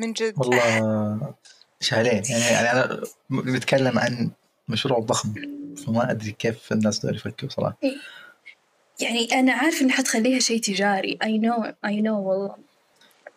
[0.00, 0.34] من جد.
[0.36, 1.34] والله
[1.80, 4.30] شهرين يعني, يعني أنا بتكلم عن
[4.68, 5.34] مشروع ضخم
[5.86, 7.76] فما أدري كيف الناس دول يفكروا صراحة.
[9.00, 11.18] يعني أنا عارف إن حتخليها شيء تجاري.
[11.24, 12.56] I know I know والله.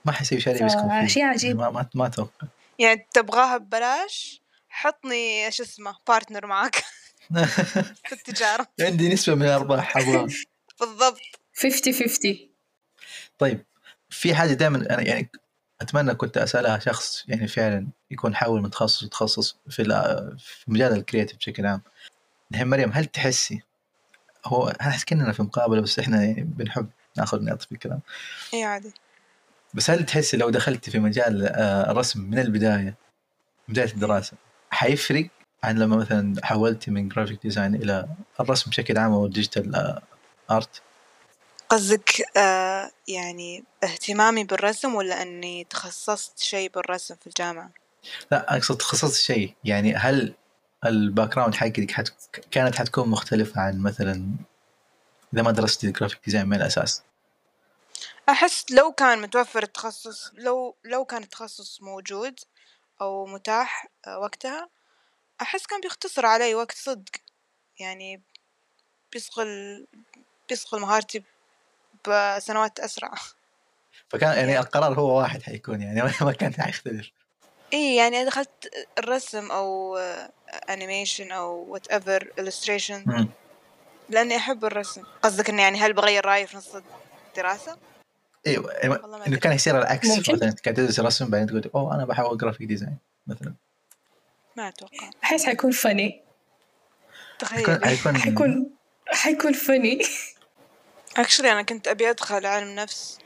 [0.06, 1.06] ما حيسوي شيء بيسكن فيه.
[1.08, 1.58] فشيء عجيب.
[1.58, 2.48] ما ما, ما أتوقع.
[2.80, 6.76] يعني تبغاها ببلاش حطني شو اسمه partner معك
[8.08, 8.68] في التجارة.
[8.82, 9.98] عندي نسبة من الأرباح
[10.80, 11.20] بالضبط.
[11.56, 12.50] 50 50
[13.40, 13.66] طيب
[14.10, 15.30] في حاجة دائما أنا يعني
[15.82, 19.84] أتمنى كنت أسألها شخص يعني فعلا يكون حاول من تخصص لتخصص في
[20.38, 21.82] في مجال ال creative بشكل عام.
[22.52, 23.62] الحين مريم هل تحسي
[24.46, 28.00] هو أحس كأننا في مقابلة بس إحنا يعني بنحب نأخذ نعطي في الكلام.
[28.54, 28.94] إي عادي.
[29.74, 32.96] بس هل تحسي لو دخلتي في مجال آه، الرسم من البداية
[33.68, 34.38] بداية الدراسة
[34.70, 35.28] حيفرق
[35.64, 38.08] عن لما مثلا حولتي من graphic design إلى
[38.40, 40.02] الرسم بشكل عام أو ال digital آه،
[40.52, 40.82] art
[41.74, 47.72] قصدك آه يعني اهتمامي بالرسم ولا إني تخصصت شيء بالرسم في الجامعة؟
[48.32, 49.56] لا أقصد تخصصت شيء.
[49.64, 50.34] يعني هل
[50.86, 52.10] ال background حقك حت...
[52.52, 54.36] كانت حتكون مختلفة عن مثلا
[55.34, 57.04] إذا ما درستي graphic design من الأساس؟
[58.30, 62.40] أحس لو كان متوفر التخصص لو لو كان التخصص موجود
[63.02, 64.70] أو متاح آه، وقتها
[65.42, 67.12] أحس كان بيختصر علي وقت صدق.
[67.80, 68.22] يعني
[69.14, 69.88] بيصقل
[70.50, 71.24] بيصقل مهارتي
[72.10, 73.14] بسنوات أسرع.
[74.10, 77.10] فكان يعني القرار هو واحد حيكون يعني ما كان حيختلف.
[77.74, 79.98] اي يعني دخلت الرسم أو
[80.70, 83.30] animation أو whatever illustration مم.
[84.10, 85.04] لأني أحب الرسم.
[85.22, 86.76] قصدك اني يعني هل بغير رأيي في نص
[87.30, 87.78] الدراسة؟
[88.48, 89.38] أيوه إنه.
[89.38, 90.34] كان يصير العكس ممكن.
[90.34, 93.54] مثلا قاعد تدرس رسم بعدين تقول أوه أنا بحاول graphic design مثلا.
[94.58, 95.10] ما أتوقع.
[95.24, 96.22] أحس حيكون فني
[97.40, 98.72] تخيل حيكون حيكون
[99.08, 100.02] حيكون فني
[101.18, 103.20] actually أنا كنت أبي أدخل علم نفس.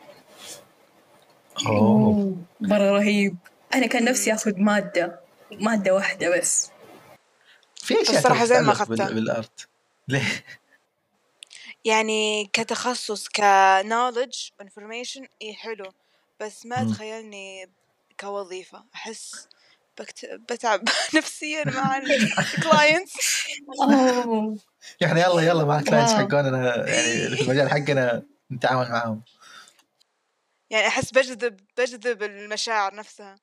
[1.67, 2.37] أوه.
[2.61, 3.37] مرة رهيب.
[3.73, 5.19] أنا كان نفسي آخذ مادة
[5.51, 6.69] مادة واحدة بس.
[7.75, 9.09] في أشياء الصراحة زين ما أخذتها.
[9.09, 9.67] بال art.
[10.07, 10.45] ليه؟
[11.85, 15.93] يعني كتخصص knowledge information اي حلو.
[16.39, 16.83] بس ما.
[16.93, 17.69] تخيلني
[18.19, 18.85] كوظيفة.
[18.95, 19.47] أحس
[19.99, 20.25] بكت...
[20.25, 20.83] بتعب
[21.17, 23.13] نفسيا مع ال clients
[25.03, 26.27] أوه يعني يلا يلا مع clients wow.
[26.27, 29.21] حقونا يعني في المجال حقنا نتعاون معاهم.
[30.69, 33.35] يعني أحس بجذب بجذب المشاعر نفسها.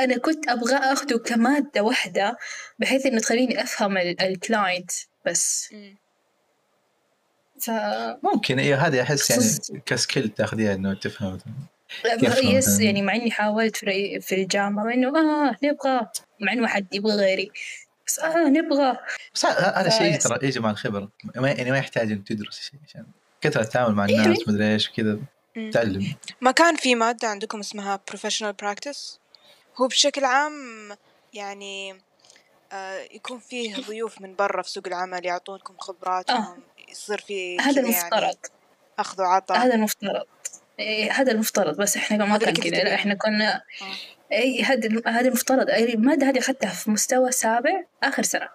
[0.00, 2.36] أنا كنت أبغى أخده كمادة واحدة
[2.78, 4.90] بحيث إنه تخليني أفهم ال- ال client
[5.26, 5.74] بس.
[7.60, 7.70] ف
[8.22, 11.38] ممكن أيوه هذه أحس يعني ك skill تاخذيها إنه تفهم.
[12.42, 12.80] yes?
[12.80, 16.06] يعني مع إني حاولت في في الجامعة إنه آه نبغى
[16.40, 17.50] مع إنه حد يبغى غيري.
[18.10, 18.98] بس آه نبغى.
[19.34, 20.18] بس هذا آه، شيء.
[20.18, 23.06] ترى يجي مع الخبره ما يعني ما يحتاج إنك تدرس شيء عشان
[23.40, 24.20] كثرة التعامل مع إيه.
[24.20, 25.18] الناس مدري إيش كذا.
[25.56, 25.70] مم.
[25.70, 26.14] تعلم.
[26.40, 29.18] ما كان في مادة عندكم اسمها professional practice
[29.76, 30.52] هو بشكل عام
[31.34, 32.00] يعني
[32.72, 37.80] آه، يكون فيه ضيوف من برا في سوق العمل يعطونكم خبراتهم يصير في هذا كذا
[37.80, 38.22] المفترض.
[38.22, 38.36] يعني
[38.98, 39.58] أخذ وعطاء.
[39.58, 40.26] هذا المفترض.
[40.80, 42.94] إيه هذا المفترض بس إحنا ما كان كذا لا.
[42.94, 44.32] إحنا كنا آه.
[44.32, 45.70] اي هذا هذا المفترض.
[45.70, 48.48] أي المادة هذه أخذتها في مستوى سابع آخر سنة.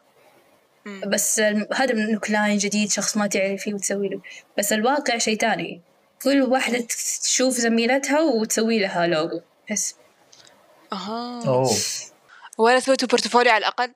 [0.86, 1.02] مم.
[1.08, 1.40] بس
[1.74, 4.22] هذا من client جديد شخص ما تعرفيه وتسوي له.
[4.58, 5.82] بس الواقع شيء تاني
[6.22, 6.88] كل واحدة
[7.24, 9.96] تشوف زميلتها وتسوي لها لوجو بس.
[10.94, 11.48] أها.
[11.48, 11.72] أوه.
[12.58, 13.94] ولا سويتوا portfolio على الأقل؟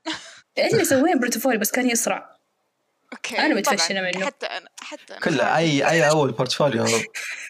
[0.57, 2.38] اللي سوينا portfolio بس كان يسرع.
[3.13, 4.11] okay أنا متفشلة طبعاً.
[4.11, 4.25] منه.
[4.25, 6.85] حتى أنا حتى أنا كله أي أي أول portfolio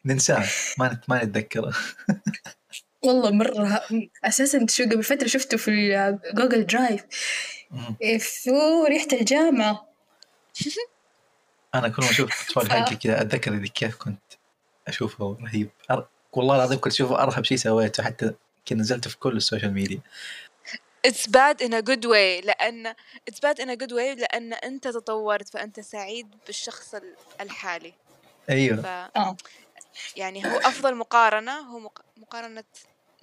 [0.05, 0.45] ننساه
[0.77, 1.73] ما نت- ما نتذكره
[3.03, 3.81] والله مرة
[4.25, 7.01] أساسا شو قبل فترة شفته في جوجل درايف.
[8.43, 9.89] فو ريحة الجامعة
[11.75, 12.69] أنا كل ما أشوف portfolio.
[12.85, 14.21] حقي كذا أتذكر إذا كيف كنت
[14.87, 16.07] أشوفه رهيب أر...
[16.33, 18.33] والله العظيم كنت أشوفه أرهب شيء سويته حتى
[18.67, 19.99] كنت نزلته في كل ال social media
[21.07, 22.93] It's bad in a good way لأن
[23.31, 27.93] It's bad in a good way لأن أنت تطورت فأنت سعيد بالشخص ال- الحالي.
[28.49, 28.81] أيوه.
[28.81, 28.85] ف
[29.17, 29.37] آه.
[30.15, 32.01] يعني هو أفضل مقارنة هو مق...
[32.17, 32.63] مقارنة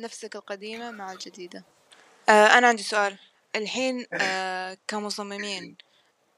[0.01, 1.65] نفسك القديمة مع الجديدة.
[2.29, 2.47] آه.
[2.47, 3.19] أنا عندي سؤال.
[3.57, 5.77] الحين آه كمصممين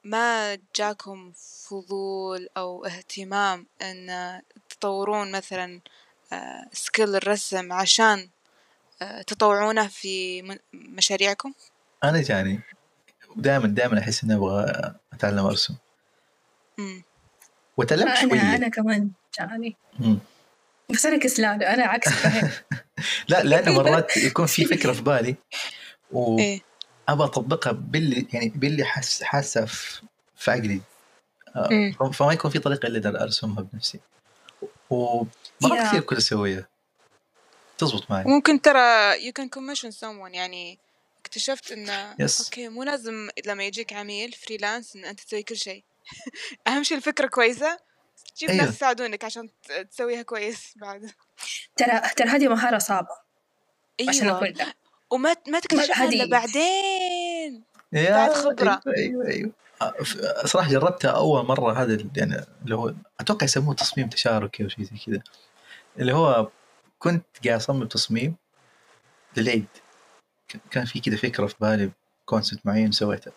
[0.03, 1.31] ما جاكم
[1.69, 5.81] فضول أو اهتمام أن تطورون مثلا
[6.33, 8.29] آه سكيل الرسم عشان آه
[9.27, 10.41] تطوعونه في
[10.73, 11.53] مشاريعكم؟
[12.03, 12.61] أنا جاني
[13.35, 14.65] دائما دائما أحس إني أبغى
[15.13, 15.75] أتعلم أرسم
[16.77, 17.03] مم.
[17.77, 20.19] وتعلمت أنا شوية أنا كمان جاني مم.
[20.89, 22.09] بس أنا كسلانة أنا عكس
[23.29, 25.35] لا لأنه مرات يكون في فكرة في بالي
[26.11, 26.43] وابغى
[27.09, 30.01] إيه أطبقها باللي يعني باللي حاس حاسة في
[30.35, 30.81] في عقلي
[31.55, 31.91] آه،.
[31.91, 33.99] ف- فما يكون في طريقة إلا أرسمها بنفسي
[34.89, 35.87] ومرات.
[35.87, 36.67] كثير كنت أسويها
[37.79, 38.23] تزبط معي.
[38.23, 40.79] ممكن ترى you can commission someone يعني
[41.21, 42.41] اكتشفت انه Yes.
[42.45, 45.83] okay مو لازم لما يجيك عميل freelance إن أنت تسوي كل شيء.
[46.67, 47.79] أهم شيء الفكرة كويسة.
[48.35, 48.65] تجيب أيوه.
[48.65, 49.49] ناس يساعدونك عشان
[49.91, 51.11] تسويها كويس بعد.
[51.77, 53.07] ترى ترى هذه مهارة صعبة.
[54.09, 54.37] عشان أيوه.
[54.37, 54.73] أقول ده
[55.11, 57.63] وما ما تكتشفها إلا بعدين.
[57.93, 58.81] يا بعد خبرة.
[58.97, 59.51] أيوه أيوه
[60.05, 64.83] ف- صراحة جربتها أول مرة هذا يعني اللي هو أتوقع يسموه تصميم تشاركي أو شيء
[64.85, 65.21] زي كذا.
[65.99, 66.49] اللي هو
[66.99, 68.35] كنت قاعد أصمم تصميم
[69.37, 69.67] للعيد.
[70.71, 71.91] كان في كذا فكرة في بالي
[72.25, 73.31] كونسبت معين سويته.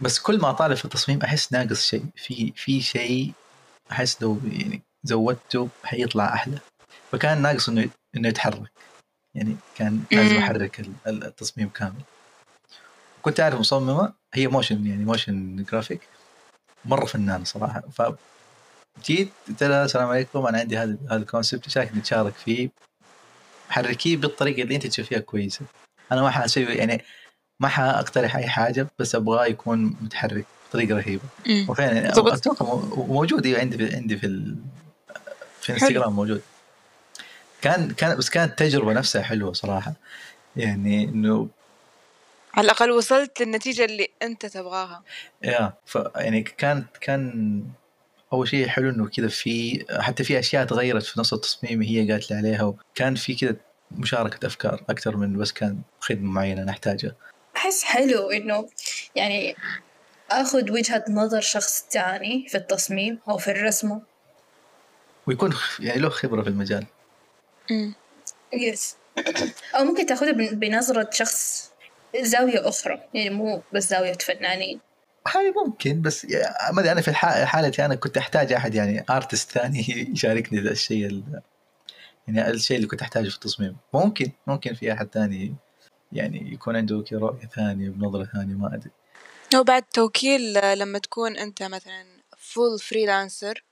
[0.00, 2.04] بس كل ما أطالع في التصميم أحس ناقص شيء.
[2.16, 3.32] في في شيء
[3.92, 6.58] أحس لو يعني زودته حيطلع أحلى.
[7.12, 8.72] فكان ناقص إنه إنه يتحرك.
[9.34, 10.38] يعني كان لازم.
[10.38, 12.02] أحرك ال- ال- التصميم كامل.
[13.22, 16.00] كنت أعرف مصممة هي motion يعني motion graphic
[16.84, 17.80] مرة فنانة صراحة.
[17.80, 18.02] ف
[19.04, 22.70] جيت قلت لها السلام عليكم أنا عندي هذا هذا ال concept شايف نتشارك فيه.
[23.68, 25.60] حركيه بالطريقة اللي أنت تشوفيها كويسة.
[26.12, 27.04] أنا ما حأسوي يعني
[27.60, 31.22] ما حأقترح أي حاجة بس أبغاه يكون متحرك بطريقة رهيبة.
[31.68, 32.08] وفعلا يعني.
[32.08, 34.56] أتوقع مو- موجود أيوة عندي في عندي في ال...
[35.60, 36.42] في الانستغرام موجود.
[37.62, 39.92] كان كان بس كانت التجربه نفسها حلوة صراحة.
[40.56, 41.48] يعني إنه
[42.54, 45.02] على الأقل وصلت للنتيجة اللي أنت تبغاها.
[45.42, 47.62] يا ف يعني كانت كان
[48.32, 52.30] أول شيء حلو إنه كذا في حتى في أشياء تغيرت في نص التصميم هي قالت
[52.30, 53.56] لي عليها وكان في كذا
[53.90, 57.14] مشاركة أفكار أكثر من بس كان خدمة معينة نحتاجها.
[57.56, 58.68] أحس حلو إنه
[59.14, 59.56] يعني
[60.30, 64.02] آخذ وجهة نظر شخص تاني في التصميم أو في الرسمة
[65.26, 66.86] ويكون يعني له خبرة في المجال.
[68.52, 68.96] yes
[69.74, 71.70] أو ممكن تأخذها بن- بنظرة شخص
[72.20, 74.80] زاوية أخرى يعني مو بس زاوية فنانين.
[75.34, 76.26] هاي ممكن بس
[76.72, 77.12] ما أدري أنا في
[77.46, 81.42] حالتي أنا كنت أحتاج أحد يعني artist ثاني يشاركني ذا الشيء ال-
[82.28, 83.76] يعني الشيء اللي كنت أحتاجه في التصميم.
[83.94, 85.54] ممكن ممكن في أحد ثاني
[86.12, 88.90] يعني يكون عنده كذا رؤية ثانية بنظرة ثانية ما أدري.
[89.54, 92.04] هو بعد توكيل آه، لما تكون أنت مثلا
[92.38, 93.64] full freelancer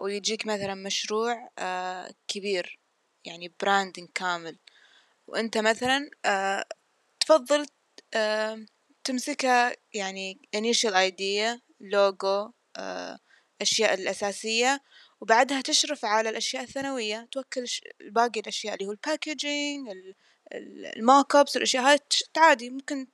[0.00, 2.78] ويجيك مثلا مشروع آه، كبير
[3.24, 4.58] يعني branding كامل
[5.26, 6.64] وأنت مثلا آه،
[7.20, 7.66] تفضل
[8.14, 8.66] آه،
[9.04, 13.18] تمسكها يعني initial idea logo آه،
[13.62, 14.80] أشياء الأساسية
[15.20, 17.64] وبعدها تشرف على الأشياء الثانوية توكل
[18.00, 19.88] باقي الأشياء اللي هو ال packaging ال
[20.96, 21.98] mock-ups الأشياء هاي
[22.36, 23.06] عادي ممكن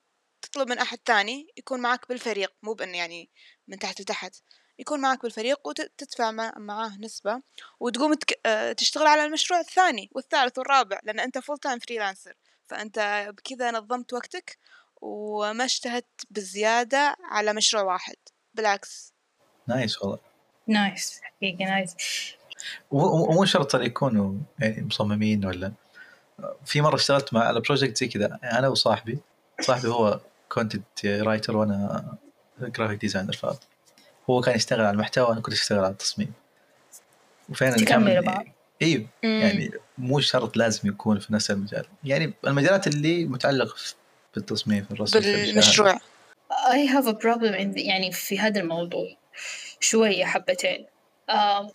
[0.43, 3.31] تطلب من أحد تاني يكون معك بالفريق مو بأن يعني
[3.69, 4.35] من تحت لتحت
[4.79, 7.43] يكون معك بالفريق وتدفع معاه نسبة
[7.81, 8.15] وتقوم.
[8.47, 12.35] آه، تشتغل على المشروع الثاني والثالث والرابع لأن أنت full-time freelancer
[12.67, 14.59] فأنت بكذا نظمت وقتك
[15.01, 18.15] وما اجتهدت بزيادة على مشروع واحد
[18.55, 19.13] بالعكس.
[19.67, 20.19] nice والله.
[20.67, 21.95] nice حقيقي nice.
[22.91, 25.73] ومو شرط أن يكونوا يعني مصممين ولا.
[26.65, 29.19] في مرة اشتغلت مع على project زي كذا يعني أنا وصاحبي
[29.61, 32.05] صاحبي هو content writer وأنا
[32.61, 33.47] graphic designer ف
[34.31, 36.33] هو كان يشتغل على المحتوى أنا كنت أشتغل على التصميم.
[37.49, 38.43] وفعلا تكملوا بعض.
[38.43, 39.07] كان أيوه.
[39.23, 41.87] يعني مو شرط لازم يكون في نفس المجال.
[42.05, 43.95] يعني المجالات اللي متعلقة في-
[44.35, 45.99] بالتصميم في الرسم بالمشروع.
[46.53, 49.17] I have a problem in the, يعني في هذا الموضوع
[49.81, 50.87] شوية حبتين.
[51.31, 51.71] آم،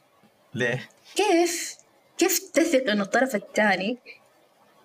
[0.53, 1.75] ليه؟ كيف
[2.17, 3.97] كيف تثق إنه الطرف الثاني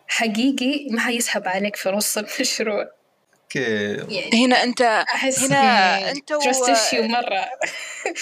[0.08, 2.90] حقيقي ما حيسحب عليك في نص المشروع؟
[3.50, 6.38] كيف يعني هنا انت أحس هنا أنت و-
[6.94, 7.46] مرة.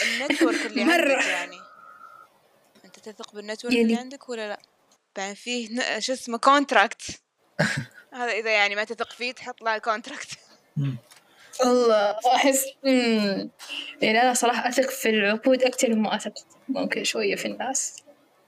[0.03, 1.13] ال network اللي مرة.
[1.15, 1.59] عندك يعني.
[2.85, 4.59] أنت تثق بال network يعني- اللي عندك ولا لا؟
[5.17, 7.03] بعدين فيه ن- شو اسمه contract
[8.17, 10.29] هذا إذا يعني ما تثق فيه تحط له contract.
[11.61, 13.51] والله أحس مم.
[14.03, 16.35] يعني أنا صراحة أثق في العقود أكثر مما أثق
[16.69, 17.97] ممكن شوية في الناس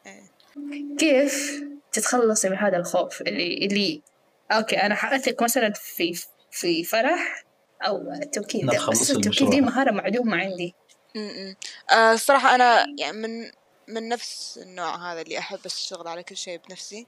[0.06, 0.22] إيه.
[0.98, 4.02] كيف تتخلصي من هذا الخوف اللي اللي
[4.52, 7.44] okay أنا حأثق مثلا في في فرح
[7.82, 9.60] أو التوكيد بس التوكيد دي المشروع.
[9.60, 10.74] مهارة معدومة عندي
[11.14, 11.56] م-م.
[11.90, 13.50] آه الصراحة أنا يعني من
[13.88, 17.06] من نفس النوع هذا اللي أحب أشتغل على كل شيء بنفسي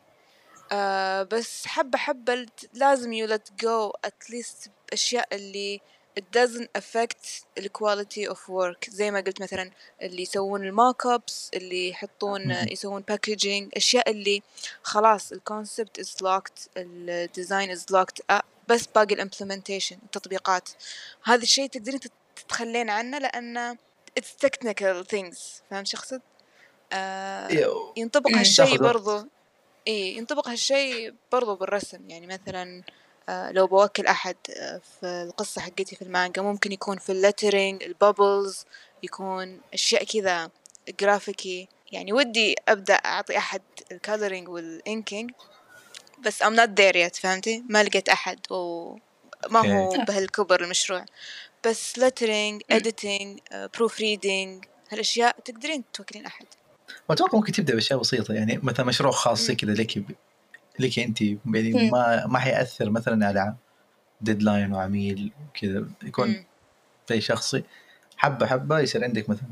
[0.73, 5.81] آه بس حبة حبة لازم you let go at least بأشياء اللي
[6.21, 7.27] it doesn't affect
[7.61, 9.71] the quality of work زي ما قلت مثلا
[10.03, 12.51] اللي يسوون ال mock-ups اللي يحطون.
[12.51, 14.43] يسوون packaging أشياء اللي
[14.83, 20.69] خلاص ال concept is locked ال design is locked آه بس باقي ال implementation التطبيقات
[21.25, 23.75] هذا الشيء تقدرين تت- تتخلين عنه لأنه
[24.21, 25.39] it's technical things
[25.71, 26.21] فهمت شو أقصد؟
[26.93, 27.49] آه
[27.97, 28.31] ينطبق.
[28.31, 28.79] هالشيء.
[28.79, 29.27] برضو
[29.87, 32.11] إيه ينطبق هالشيء برضو بالرسم.
[32.11, 32.83] يعني مثلا
[33.29, 37.83] آه لو بوكل أحد آه في القصة حقتي في المانجا ممكن يكون في ال lettering
[37.83, 38.65] ال bubbles
[39.03, 40.51] يكون أشياء كذا
[41.01, 43.63] جرافيكي يعني ودي أبدأ أعطي أحد
[43.93, 45.31] ال coloring وال inking
[46.19, 50.05] بس I'm not there yet فهمتي؟ ما لقيت أحد وما هو.
[50.09, 51.05] بهالكبر المشروع.
[51.67, 56.47] بس لترينج editing proofreading هالأشياء تقدرين توكلين أحد.
[57.09, 59.55] وأتوقع ممكن تبدأ بأشياء بسيطة يعني مثلا مشروع خاص زي.
[59.55, 60.05] كذا لك
[60.79, 61.91] لك أنت يعني.
[61.91, 63.55] ما ما حيأثر مثلا على
[64.21, 66.45] deadline وعميل وكذا يكون.
[67.09, 67.63] شيء شخصي
[68.17, 69.49] حبة حبة يصير عندك مثلا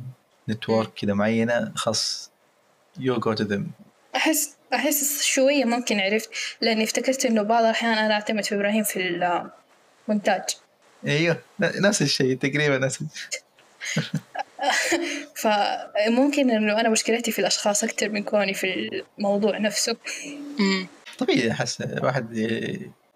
[0.49, 2.31] network كذا معينة خاص
[2.99, 3.71] you go to them
[4.17, 8.99] أحس أحس شوية ممكن عرفت لأني افتكرت إنه بعض الأحيان أنا أعتمد في إبراهيم في
[10.09, 10.43] المونتاج
[11.07, 13.05] أيوه ن- نفس الشيء تقريبا نفس
[15.43, 19.97] فممكن إنه أنا مشكلتي في الأشخاص أكثر من كوني في الموضوع نفسه
[20.59, 20.87] مم.
[21.19, 22.37] طبيعي أحس الواحد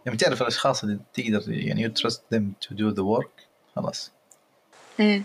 [0.06, 3.42] لما تعرف الأشخاص اللي تقدر يعني you trust them to do the work
[3.76, 4.10] خلاص
[4.98, 5.24] مم.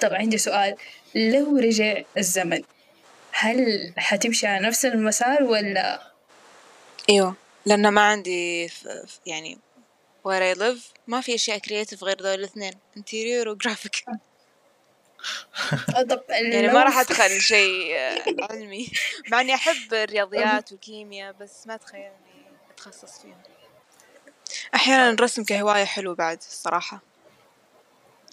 [0.00, 0.76] طب عندي سؤال
[1.14, 2.62] لو رجع الزمن
[3.32, 6.12] هل حتمشي على نفس المسار ولا
[7.10, 7.34] إيوه
[7.66, 8.70] لأن ما عندي
[9.26, 9.58] يعني
[10.28, 14.18] where I live ما في أشياء creative غير ذول الاثنين interior و graphic طب
[16.28, 18.92] يعني لو ما راح أدخل شيء آه، علمي.
[19.30, 23.36] مع إني أحب الرياضيات والكيمياء بس ما اتخيل اني أتخصص فيهم
[24.74, 27.02] أحيانا الرسم كهواية حلو بعد الصراحة.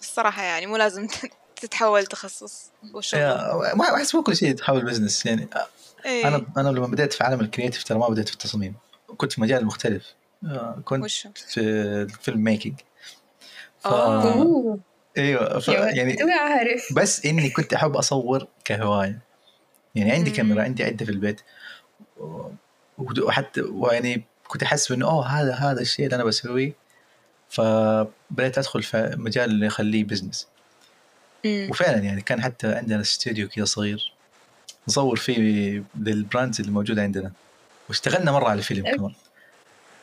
[0.00, 1.06] الصراحة يعني مو لازم
[1.60, 3.20] تتحول تخصص وشغل.
[3.80, 5.48] احس مو كل شيء تحول business يعني
[6.04, 6.28] إيه.
[6.28, 8.74] أنا أنا لما بديت في عالم ال creative ترى ما بديت في التصميم.
[9.16, 10.14] كنت في مجال مختلف.
[10.44, 12.80] آه، كنت وشو في ال filmmaking
[13.80, 13.86] ف...
[13.86, 14.32] آه.
[14.32, 14.78] أوه.
[15.18, 15.68] أيوه ف...
[15.68, 19.18] يا يعني عارف بس إني كنت أحب أصور كهواية
[19.94, 20.30] يعني عندي.
[20.30, 21.40] كاميرا عندي عدة في البيت
[22.98, 26.72] وحتى ويعني كنت أحس إنه أوه هذا هذا الشيء اللي أنا بسويه
[27.50, 30.48] فبدأت أدخل في مجال اللي يخليه business.
[31.46, 34.12] وفعلا يعني كان حتى عندنا استوديو كذا صغير
[34.88, 37.32] نصور فيه لل brands اللي موجودة عندنا
[37.88, 38.98] واشتغلنا مرة على فيلم okay.
[38.98, 39.12] كمان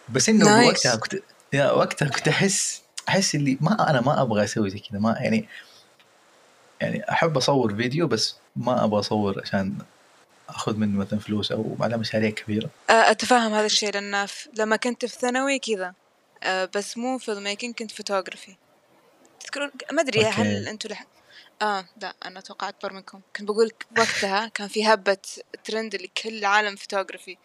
[0.09, 0.67] بس إنه.
[0.67, 1.15] وقتها كنت
[1.53, 5.49] يا وقتها كنت أحس أحس اللي ما أنا ما أبغى أسوي زي كذا ما يعني
[6.81, 9.77] يعني أحب أصور فيديو بس ما أبغى أصور عشان
[10.49, 12.69] أخذ منه مثلا فلوس أو على مشاريع كبيرة.
[12.89, 15.93] أتفهم هذا الشيء لأن ف- لما كنت في ثانوي كذا
[16.75, 18.55] بس مو فيلم كنت فوتوغرافي
[19.39, 20.41] تذكرون؟ ما أدري okay.
[20.41, 21.05] هل أنتوا لح...
[21.61, 23.21] آه لا أنا أتوقع أكبر منكم.
[23.35, 25.17] كنت بقول وقتها كان في هبة
[25.63, 27.37] ترند اللي كل العالم photography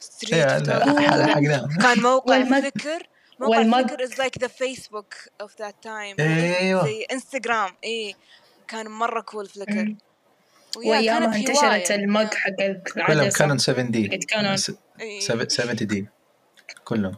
[0.00, 1.52] street photography
[1.82, 3.08] كان موقع فليكر
[3.40, 6.84] موقع والمج- فليكر is like the Facebook of that time أيوه.
[6.84, 8.14] زي انستغرام إيه
[8.68, 9.94] كان مرة cool فليكر
[11.06, 11.90] كانت انتشرت.
[11.90, 12.50] المج حق
[13.06, 14.56] كلهم كانون 7D كانون.
[14.56, 16.06] 70D
[16.84, 17.16] كلهم.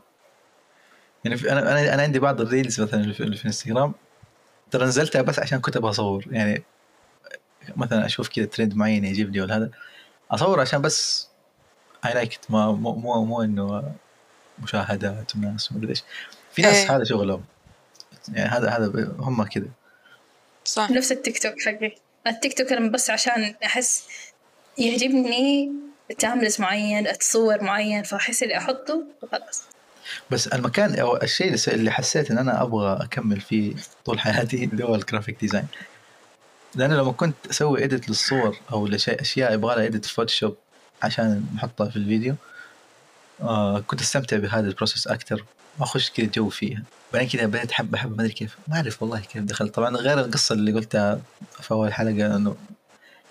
[1.25, 3.95] يعني في أنا أنا أنا عندي بعض ال reels مثلا اللي في, اللي في انستغرام
[4.71, 6.25] ترى نزلتها بس عشان كنت أبغى أصور.
[6.31, 6.63] يعني
[7.77, 9.71] مثلا أشوف كذا ترند معين يعجبني ولا هذا.
[10.31, 11.29] أصور عشان بس
[12.07, 13.93] I like ما مو مو, مو إنه
[14.63, 16.03] مشاهدات وناس ومدري إيش.
[16.53, 16.97] في ناس إيه.
[16.97, 17.45] هذا شغلهم.
[18.33, 19.69] يعني هذا هذا هم كذا.
[20.65, 20.91] صح.
[20.91, 21.95] نفس التيك توك حقي.
[22.27, 24.05] التيك توك أنا بس عشان أحس
[24.79, 25.73] يعجبني
[26.19, 29.63] timelapse معين اتصور معين فأحس اللي أحطه وخلاص.
[30.31, 34.95] بس المكان أو الشيء اللي حسيت إن أنا أبغى أكمل فيه طول حياتي اللي هو
[34.95, 35.67] ال graphic design
[36.75, 40.57] لأنه لما كنت أسوي edit للصور أو لشيء أشياء يبغى لها edit في فوتوشوب
[41.03, 42.35] عشان نحطها في الفيديو
[43.43, 45.45] آه كنت أستمتع بهذا ال process أكثر
[45.79, 46.83] وأخش كذا جو فيها.
[47.13, 48.57] بعدين كذا بديت احب أحب ما أدري كيف.
[48.69, 49.75] ما أعرف والله كيف دخلت.
[49.75, 51.21] طبعا غير القصة اللي قلتها
[51.61, 52.57] في أول حلقة إنه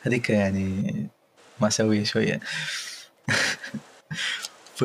[0.02, 1.08] هذيك يعني
[1.60, 2.40] مأساوية شوية.
[4.76, 4.84] ف...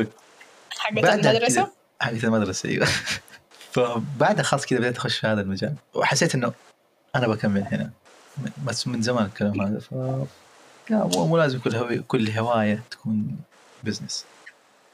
[0.79, 2.87] حقت كده- حقت المدرسة؟ أيوه.
[3.73, 5.75] فبعدها خلاص كذا بديت أخش في هذا المجال.
[5.95, 6.53] وحسيت إنه
[7.17, 7.91] أنا بكمل هنا.
[8.65, 9.79] بس من زمان الكلام هذا.
[9.81, 9.95] ف
[10.91, 13.37] لا مو لازم كل هوي كل هواية تكون
[13.85, 14.25] بزنس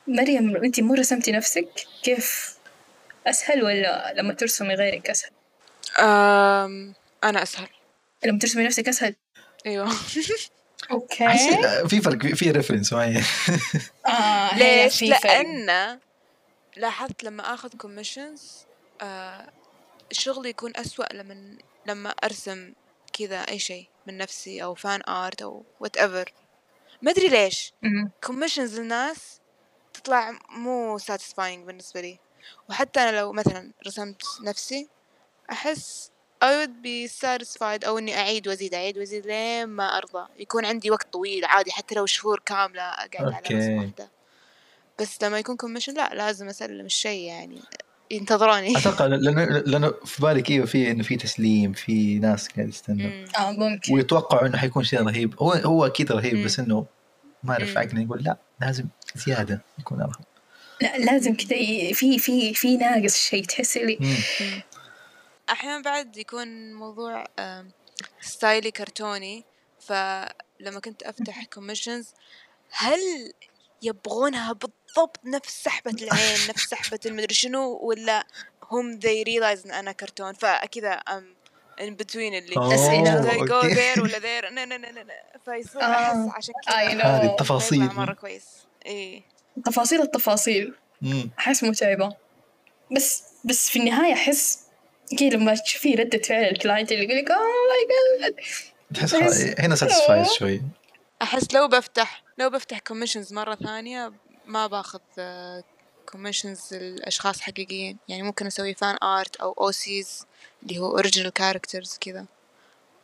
[0.07, 1.68] مريم أنت مو رسمتي نفسك؟
[2.03, 2.55] كيف؟
[3.26, 5.30] أسهل ولا لما ترسمي غيرك أسهل؟
[5.98, 6.94] أم
[7.24, 7.68] أنا أسهل.
[8.24, 9.14] لما ترسمي نفسك أسهل؟
[9.66, 9.92] أيوه.
[10.91, 11.28] okay.
[11.28, 13.16] حسيت في فرق في- reference معين
[14.07, 15.26] آه هي ليش؟ في فرق.
[15.26, 15.98] لأن
[16.76, 18.57] لاحظت لما آخذ commissions
[19.01, 19.48] آه
[20.12, 22.72] شغلي يكون أسوأ لما لما أرسم
[23.12, 26.33] كذا أي شيء من نفسي أو fan art أو whatever
[27.03, 27.72] ما أدري ليش.
[28.24, 29.39] commissions للناس
[30.03, 32.18] تطلع مو satisfying بالنسبة لي.
[32.70, 34.88] وحتى أنا لو مثلا رسمت نفسي
[35.51, 36.11] أحس
[36.44, 40.26] I would be satisfied أو إني أعيد وأزيد أعيد وأزيد لين ما أرضى.
[40.38, 43.59] يكون عندي وقت طويل عادي حتى لو شهور كاملة أقعد على.
[43.59, 44.11] رسمة واحدة.
[45.01, 47.61] بس لما يكون كوميشن لا لازم أسلم الشيء يعني.
[48.11, 48.76] ينتظروني.
[48.78, 53.24] أتوقع لأنه لأنه في بالك أيوه في إنه في تسليم في ناس قاعد مم.
[53.38, 53.94] آه ممكن.
[53.94, 55.34] ويتوقعوا إنه حيكون شيء رهيب.
[55.42, 56.44] هو هو أكيد رهيب مم.
[56.44, 56.86] بس إنه
[57.43, 57.55] ما.
[57.76, 58.84] عقلي يقول لا لازم
[59.14, 60.24] زيادة يكون ارهب
[60.82, 61.49] لا لازم كذا
[61.93, 64.62] في في في ناقص شيء تحس اللي مم.
[65.51, 67.26] أحيانا بعد يكون موضوع
[68.20, 69.45] style ي كرتوني
[69.80, 72.14] فلما كنت أفتح commissions
[72.70, 73.32] هل
[73.82, 78.26] يبغونها بالضبط نفس سحبة العين نفس سحبة المدري شنو ولا
[78.70, 81.39] هم they realize إن أنا كرتون فكذا I'm
[81.81, 83.74] in between اللي go okay.
[83.74, 85.41] there ولا no no no no, no.
[85.45, 85.85] فيصير آه.
[85.85, 87.03] أحس عشان كذا.
[87.03, 88.45] هذه التفاصيل مرة كويس
[88.87, 89.22] إيه
[89.64, 91.31] تفاصيل التفاصيل مم.
[91.39, 92.16] أحس متعبة
[92.97, 94.59] بس بس في النهاية أحس
[95.18, 97.87] كذا لما تشوفي ردة فعل ال client اللي يقول لك اوه ماي
[98.20, 98.37] god
[98.95, 99.14] تحس
[99.61, 100.33] هنا satisfies.
[100.33, 100.62] شوي
[101.22, 104.12] أحس لو بفتح لو بفتح commissions مرة ثانية
[104.47, 105.01] ما باخذ
[106.12, 107.99] commissions الأشخاص حقيقيين.
[108.09, 110.26] يعني ممكن أسوي fan art أو OCs
[110.63, 112.27] اللي هو original characters كذا.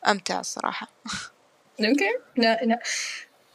[0.08, 0.88] أمتع الصراحة.
[1.78, 2.78] يمكن لا لا.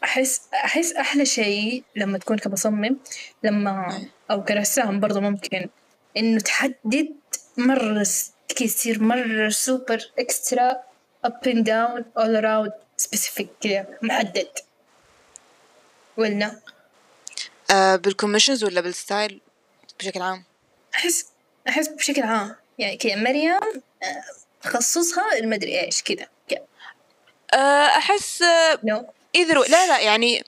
[0.04, 2.98] أحس أحس أحلى شيء لما تكون كمصمم
[3.44, 4.08] لما.
[4.32, 5.70] أو كرسام برضو ممكن
[6.18, 7.16] إنه تحدد
[7.58, 8.06] مرة
[8.50, 10.92] تصير مرة super extra
[11.28, 14.48] up and down all around specific كذا محدد.
[16.18, 16.62] ولا؟
[17.72, 19.42] آه بال commissions ولا بال style
[20.00, 20.44] بشكل عام؟
[20.96, 21.26] أحس
[21.68, 22.56] أحس بشكل عام.
[22.78, 24.24] يعني كذا مريم آه،
[24.62, 26.28] تخصصها المدري إيش كذا
[27.54, 28.44] آه أحس
[28.84, 30.44] no either لا لا يعني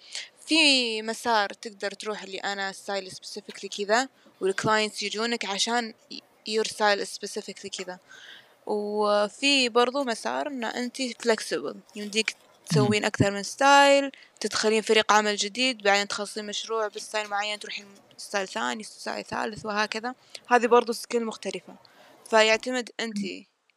[0.47, 4.09] في مسار تقدر تروح اللي أنا style specifically كذا
[4.41, 5.93] وال clients يجونك عشان
[6.47, 7.99] your style specifically كذا.
[8.65, 12.36] وفي برضو مسار إن انت flexible يمديك
[12.74, 17.86] تسوين أكثر من style تدخلين فريق عمل جديد بعدين تخلصين مشروع ب style معين تروحين
[18.17, 20.15] style ثاني style ثالث وهكذا.
[20.47, 21.76] هذه برضو scale مختلفة.
[22.30, 23.17] فيعتمد انت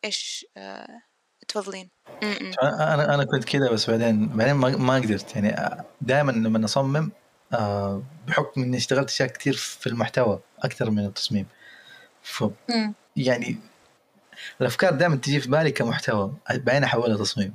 [0.05, 1.03] إيش آه
[1.49, 1.91] تفضلين.
[2.23, 2.53] م-م.
[2.63, 5.37] أنا أنا كنت كذا بس بعدين بعدين ما, قدرت.
[5.37, 7.11] يعني دائما لما اصمم
[7.53, 11.47] آه، بحكم إني اشتغلت أشياء كثير في المحتوى أكثر من التصميم.
[12.23, 12.45] ف.
[13.17, 13.59] يعني
[14.61, 17.55] الأفكار دائما تجي في بالي كمحتوى بعدين أحولها تصميم.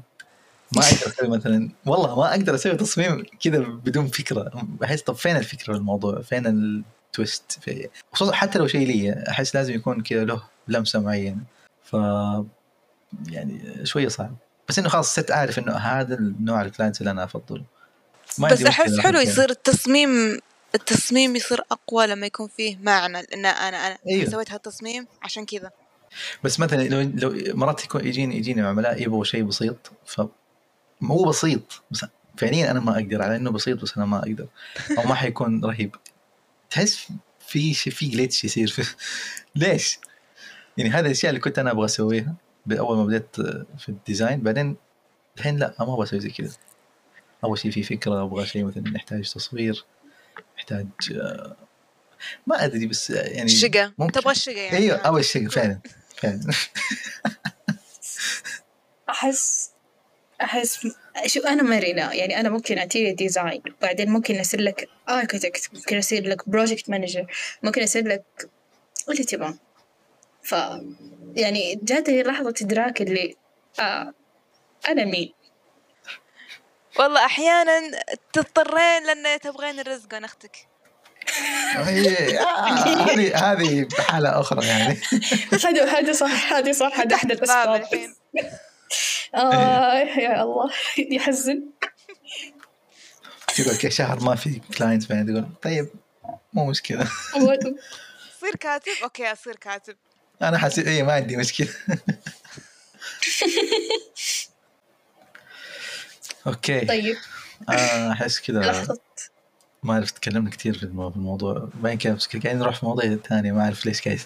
[0.76, 4.52] ما أقدر أسوي مثلا والله ما أقدر أسوي تصميم كذا بدون فكرة.
[4.80, 9.56] بحس طب فين الفكرة بالموضوع فين ال twist في خصوصا حتى لو شيء لي أحس
[9.56, 11.44] لازم يكون كذا له لمسة معينة.
[11.84, 11.94] ف
[13.28, 14.36] يعني شوية صعب.
[14.70, 17.64] بس إنه خلاص صرت أعرف إنه هذا النوع ال clients اللي أنا أفضله.
[18.38, 20.40] ما بس أحس حلو أحط يصير التصميم
[20.76, 23.22] التصميم يصير أقوى لما يكون فيه معنى.
[23.22, 24.30] لأن أنا أنا أيوه.
[24.30, 25.72] سويت هالتصميم عشان كذا.
[26.44, 30.22] بس مثلا لو لو مرات يكون يجيني يجيني عملاء يبغوا شيء بسيط ف
[31.04, 32.06] هو بسيط بس
[32.38, 34.48] فعليا أنا ما أقدر على إنه بسيط بس أنا ما أقدر
[34.98, 35.96] أو ما حيكون رهيب
[36.70, 37.08] تحس
[37.40, 38.84] في شيء في glitch يصير في
[39.56, 40.00] ليش؟
[40.78, 42.36] يعني هذه الأشياء اللي كنت أنا أبغى أسويها
[42.72, 43.36] اول ما بديت
[43.78, 44.76] في ال design بعدين
[45.38, 46.52] الحين لا ما أبغى أسوي زي كذا
[47.44, 49.86] أول شيء في فكرة أبغى شيء مثلا يحتاج تصوير
[50.58, 51.56] يحتاج آه،
[52.48, 54.12] ما أدري بس يعني شقة ممكن.
[54.22, 54.98] تبغى الشقة يعني أيوه.
[54.98, 55.80] أول شيء فعلا
[56.16, 56.42] فعلا
[59.10, 59.71] أحس
[60.44, 60.88] أحس
[61.26, 66.28] شو أنا مرنة يعني أنا ممكن أعطيه design وبعدين ممكن أصير لك architect ممكن أصير
[66.28, 67.26] لك project manager
[67.64, 68.24] ممكن أصير لك
[69.10, 69.54] اللي تبغى.
[70.44, 70.56] ف
[71.36, 73.36] يعني جاتني لحظة إدراك اللي
[73.80, 74.14] آه
[74.90, 75.34] أنا مين.
[77.00, 77.82] والله أحيانا
[78.34, 80.68] تضطرين لأن تبغين الرزق من أختك.
[81.76, 82.46] هذه
[83.36, 85.02] هذه حالة أخرى يعني.
[85.66, 88.12] هذا هذا صح هذا صح هذا أحد باب الأسباب.
[89.36, 90.72] آه يا الله
[91.16, 91.64] يحزن.
[93.58, 95.90] تقول كل شهر ما في client بعدين تقول طيب
[96.54, 97.08] مو مشكلة.
[98.42, 99.96] صير كاتب؟ okay أصير كاتب.
[100.42, 101.68] أنا حسيت إيه ما عندي مشكلة.
[106.48, 106.86] okay.
[106.86, 107.18] طيب.
[107.70, 108.88] آه، أحس كذا.
[109.84, 111.70] ما عرفت تكلمنا كثير في المو- في الموضوع.
[111.74, 114.20] باين كذا بس قاعدين نروح في مواضيع ثانية ما أعرف ليش قاعد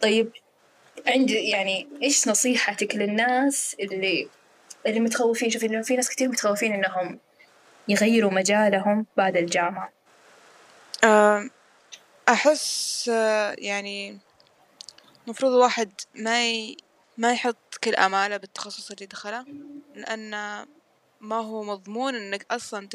[0.00, 0.32] طيب.
[1.06, 4.28] عندي يعني إيش نصيحتك للناس اللي
[4.86, 7.18] اللي متخوفين؟ شوف إنه في ناس كثير متخوفين إنهم
[7.88, 9.92] يغيروا مجالهم بعد الجامعة.
[12.28, 14.18] أحس آه، يعني
[15.26, 16.76] المفروض الواحد ما ي...
[17.18, 19.44] ما يحط كل آماله بالتخصص اللي دخله
[19.94, 20.30] لأن
[21.20, 22.88] ما هو مضمون إنك أصلا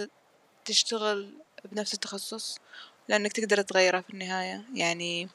[0.65, 1.33] تشتغل
[1.71, 2.59] بنفس التخصص
[3.07, 4.63] لأنك تقدر تغيره في النهاية.
[4.73, 5.29] يعني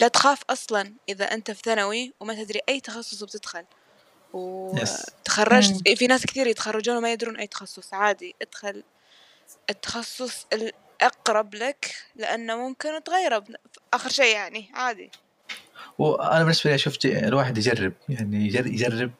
[0.00, 3.60] لا تخاف أصلا إذا أنت في ثانوي وما تدري أي تخصص بتدخل.
[3.62, 3.66] Yes.
[4.32, 7.94] وتخرجت في ناس كثير يتخرجون وما يدرون أي تخصص.
[7.94, 8.82] عادي ادخل.
[9.70, 13.44] التخصص الأقرب لك لأنه ممكن تغيره
[13.92, 15.10] آخر شيء يعني عادي.
[15.98, 19.10] وأنا بالنسبة لي أشوف ج- الواحد يجرب يعني يجر- يجرب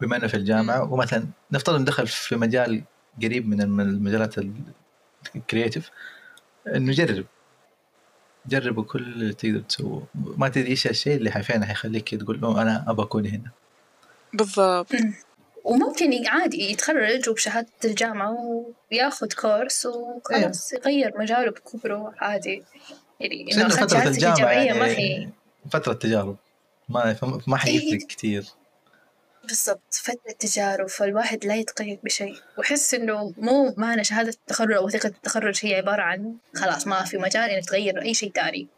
[0.00, 0.92] بما أنه في الجامعة.
[0.92, 2.84] ومثلا نفترض دخل في مجال
[3.22, 4.34] قريب من الم- المجالات
[5.36, 5.90] الكرياتيف
[6.66, 7.26] إنه جرب
[8.46, 12.84] جربوا كل اللي تقدر تسووه ما تدري إيش الشيء اللي فعلا حيخليك تقول له أنا
[12.88, 13.50] ابى أكون هنا.
[14.32, 14.92] بالضبط.
[15.64, 22.62] وممكن عادي يتخرج وبشهادة الجامعة وياخذ كورس وخلاص يغير مجاله بكبره عادي.
[23.20, 25.28] يعني إنه فترة الجامعة الجامعية ما يعني هي
[25.70, 26.36] فترة تجارب.
[26.88, 27.16] ما
[27.46, 28.44] ما حيفرق كثير
[29.48, 32.36] بالضبط فترة تجارب فالواحد لا يتقيد بشيء.
[32.58, 37.18] وأحس إنه مو معنى شهادة التخرج أو وثيقة التخرج هي عبارة عن خلاص ما في
[37.18, 38.68] مجال إنك تغير أي شيء تاني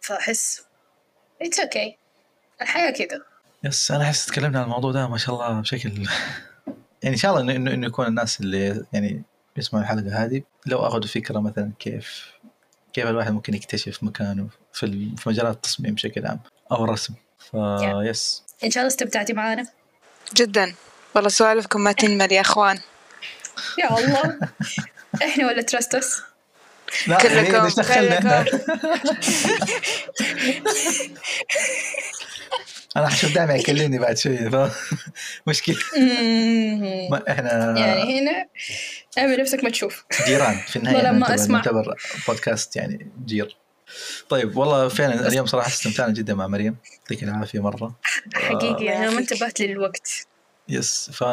[0.00, 0.62] فأحس
[1.42, 1.96] it's okay
[2.62, 3.22] الحياة كذا.
[3.64, 5.88] yes أنا أحس تكلمنا عن الموضوع ده ما شاء الله بشكل
[7.02, 9.22] يعني إن شاء الله انه انه إنه يكون الناس اللي يعني
[9.56, 12.30] يسمعوا الحلقة هذه لو أخذوا فكرة مثلا كيف
[12.92, 16.40] كيف الواحد ممكن يكتشف مكانه في ال- في مجالات التصميم بشكل عام
[16.72, 17.14] أو الرسم.
[17.50, 19.66] فيس إن شاء الله استمتعتي معانا.
[20.34, 20.74] جدا.
[21.14, 22.78] والله سوالفكم ما تنمل يا إخوان.
[23.78, 24.38] يا الله.
[25.22, 26.22] إحنا ولا ترستس
[27.06, 28.44] لا كلكم- كلكم.
[32.96, 34.72] أنا حشوف دائما يكلمني بعد شوية ف
[35.46, 35.76] مشكلة.
[37.10, 38.46] ما إحنا يعني هنا
[39.18, 40.04] اعمل نفسك ما تشوف.
[40.26, 41.36] جيران في النهاية ما.
[41.48, 41.94] نعتبر
[42.28, 43.56] بودكاست يعني جير.
[44.28, 47.94] طيب والله فعلا اليوم صراحة استمتعنا جدا مع مريم يعطيك العافية مرة.
[48.34, 49.18] حقيقي أنا ما يعافيك.
[49.18, 50.26] انتبهت للوقت.
[50.68, 51.24] yes ف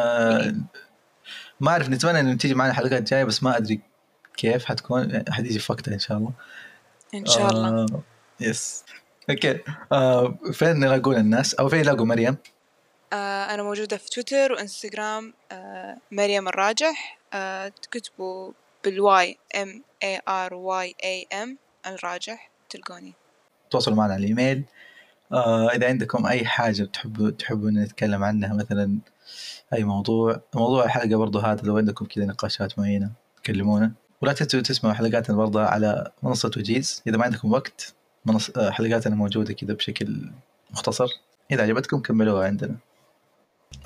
[1.59, 3.79] ما أعرف نتمنى إنه تيجي معنا حلقات جاية بس ما أدري
[4.37, 6.31] كيف حتكون حتيجي في وقتها إن شاء الله.
[7.15, 7.67] إن شاء الله.
[7.69, 7.85] آه
[8.39, 8.83] يس.
[9.29, 9.59] okay.
[9.91, 12.37] آه فين يلاقون الناس؟ أو فين يلاقوا مريم؟
[13.13, 18.51] آه أنا موجودة في تويتر وإنستغرام آه مريم الراجح آه تكتبوا
[18.83, 21.57] بال Y M A R Y A M
[21.95, 23.13] الراجح تلقوني.
[23.69, 24.63] تواصلوا معنا على الإيميل.
[25.31, 28.97] آه إذا عندكم أي حاجة تحبوا تحبوا ان نتكلم عنها مثلا
[29.73, 30.41] أي موضوع.
[30.55, 33.11] موضوع الحلقة برضو هذا لو عندكم كذا نقاشات معينة
[33.45, 37.03] كلمونا ولا تنسوا تسمعوا حلقاتنا برضه على منصة وجيز.
[37.07, 38.49] إذا ما عندكم وقت منص...
[38.49, 40.31] آه، حلقاتنا موجودة كذا بشكل
[40.71, 41.07] مختصر.
[41.51, 42.75] إذا عجبتكم كملوها عندنا.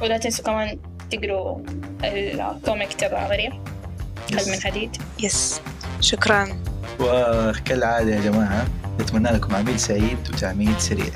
[0.02, 0.80] ولا تنسوا كمان
[1.12, 1.64] تقروا
[2.04, 3.64] ال comic تبع مريم
[4.32, 5.62] قلب من حديد؟ yes.
[6.00, 6.71] شكرا.
[7.00, 8.66] وكالعادة يا جماعة
[9.02, 11.14] نتمنى لكم عميل سعيد وتعميد سريع.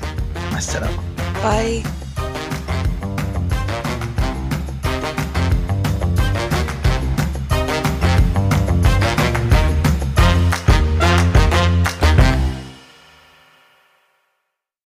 [0.52, 0.98] مع السلامة.
[1.44, 1.82] bye.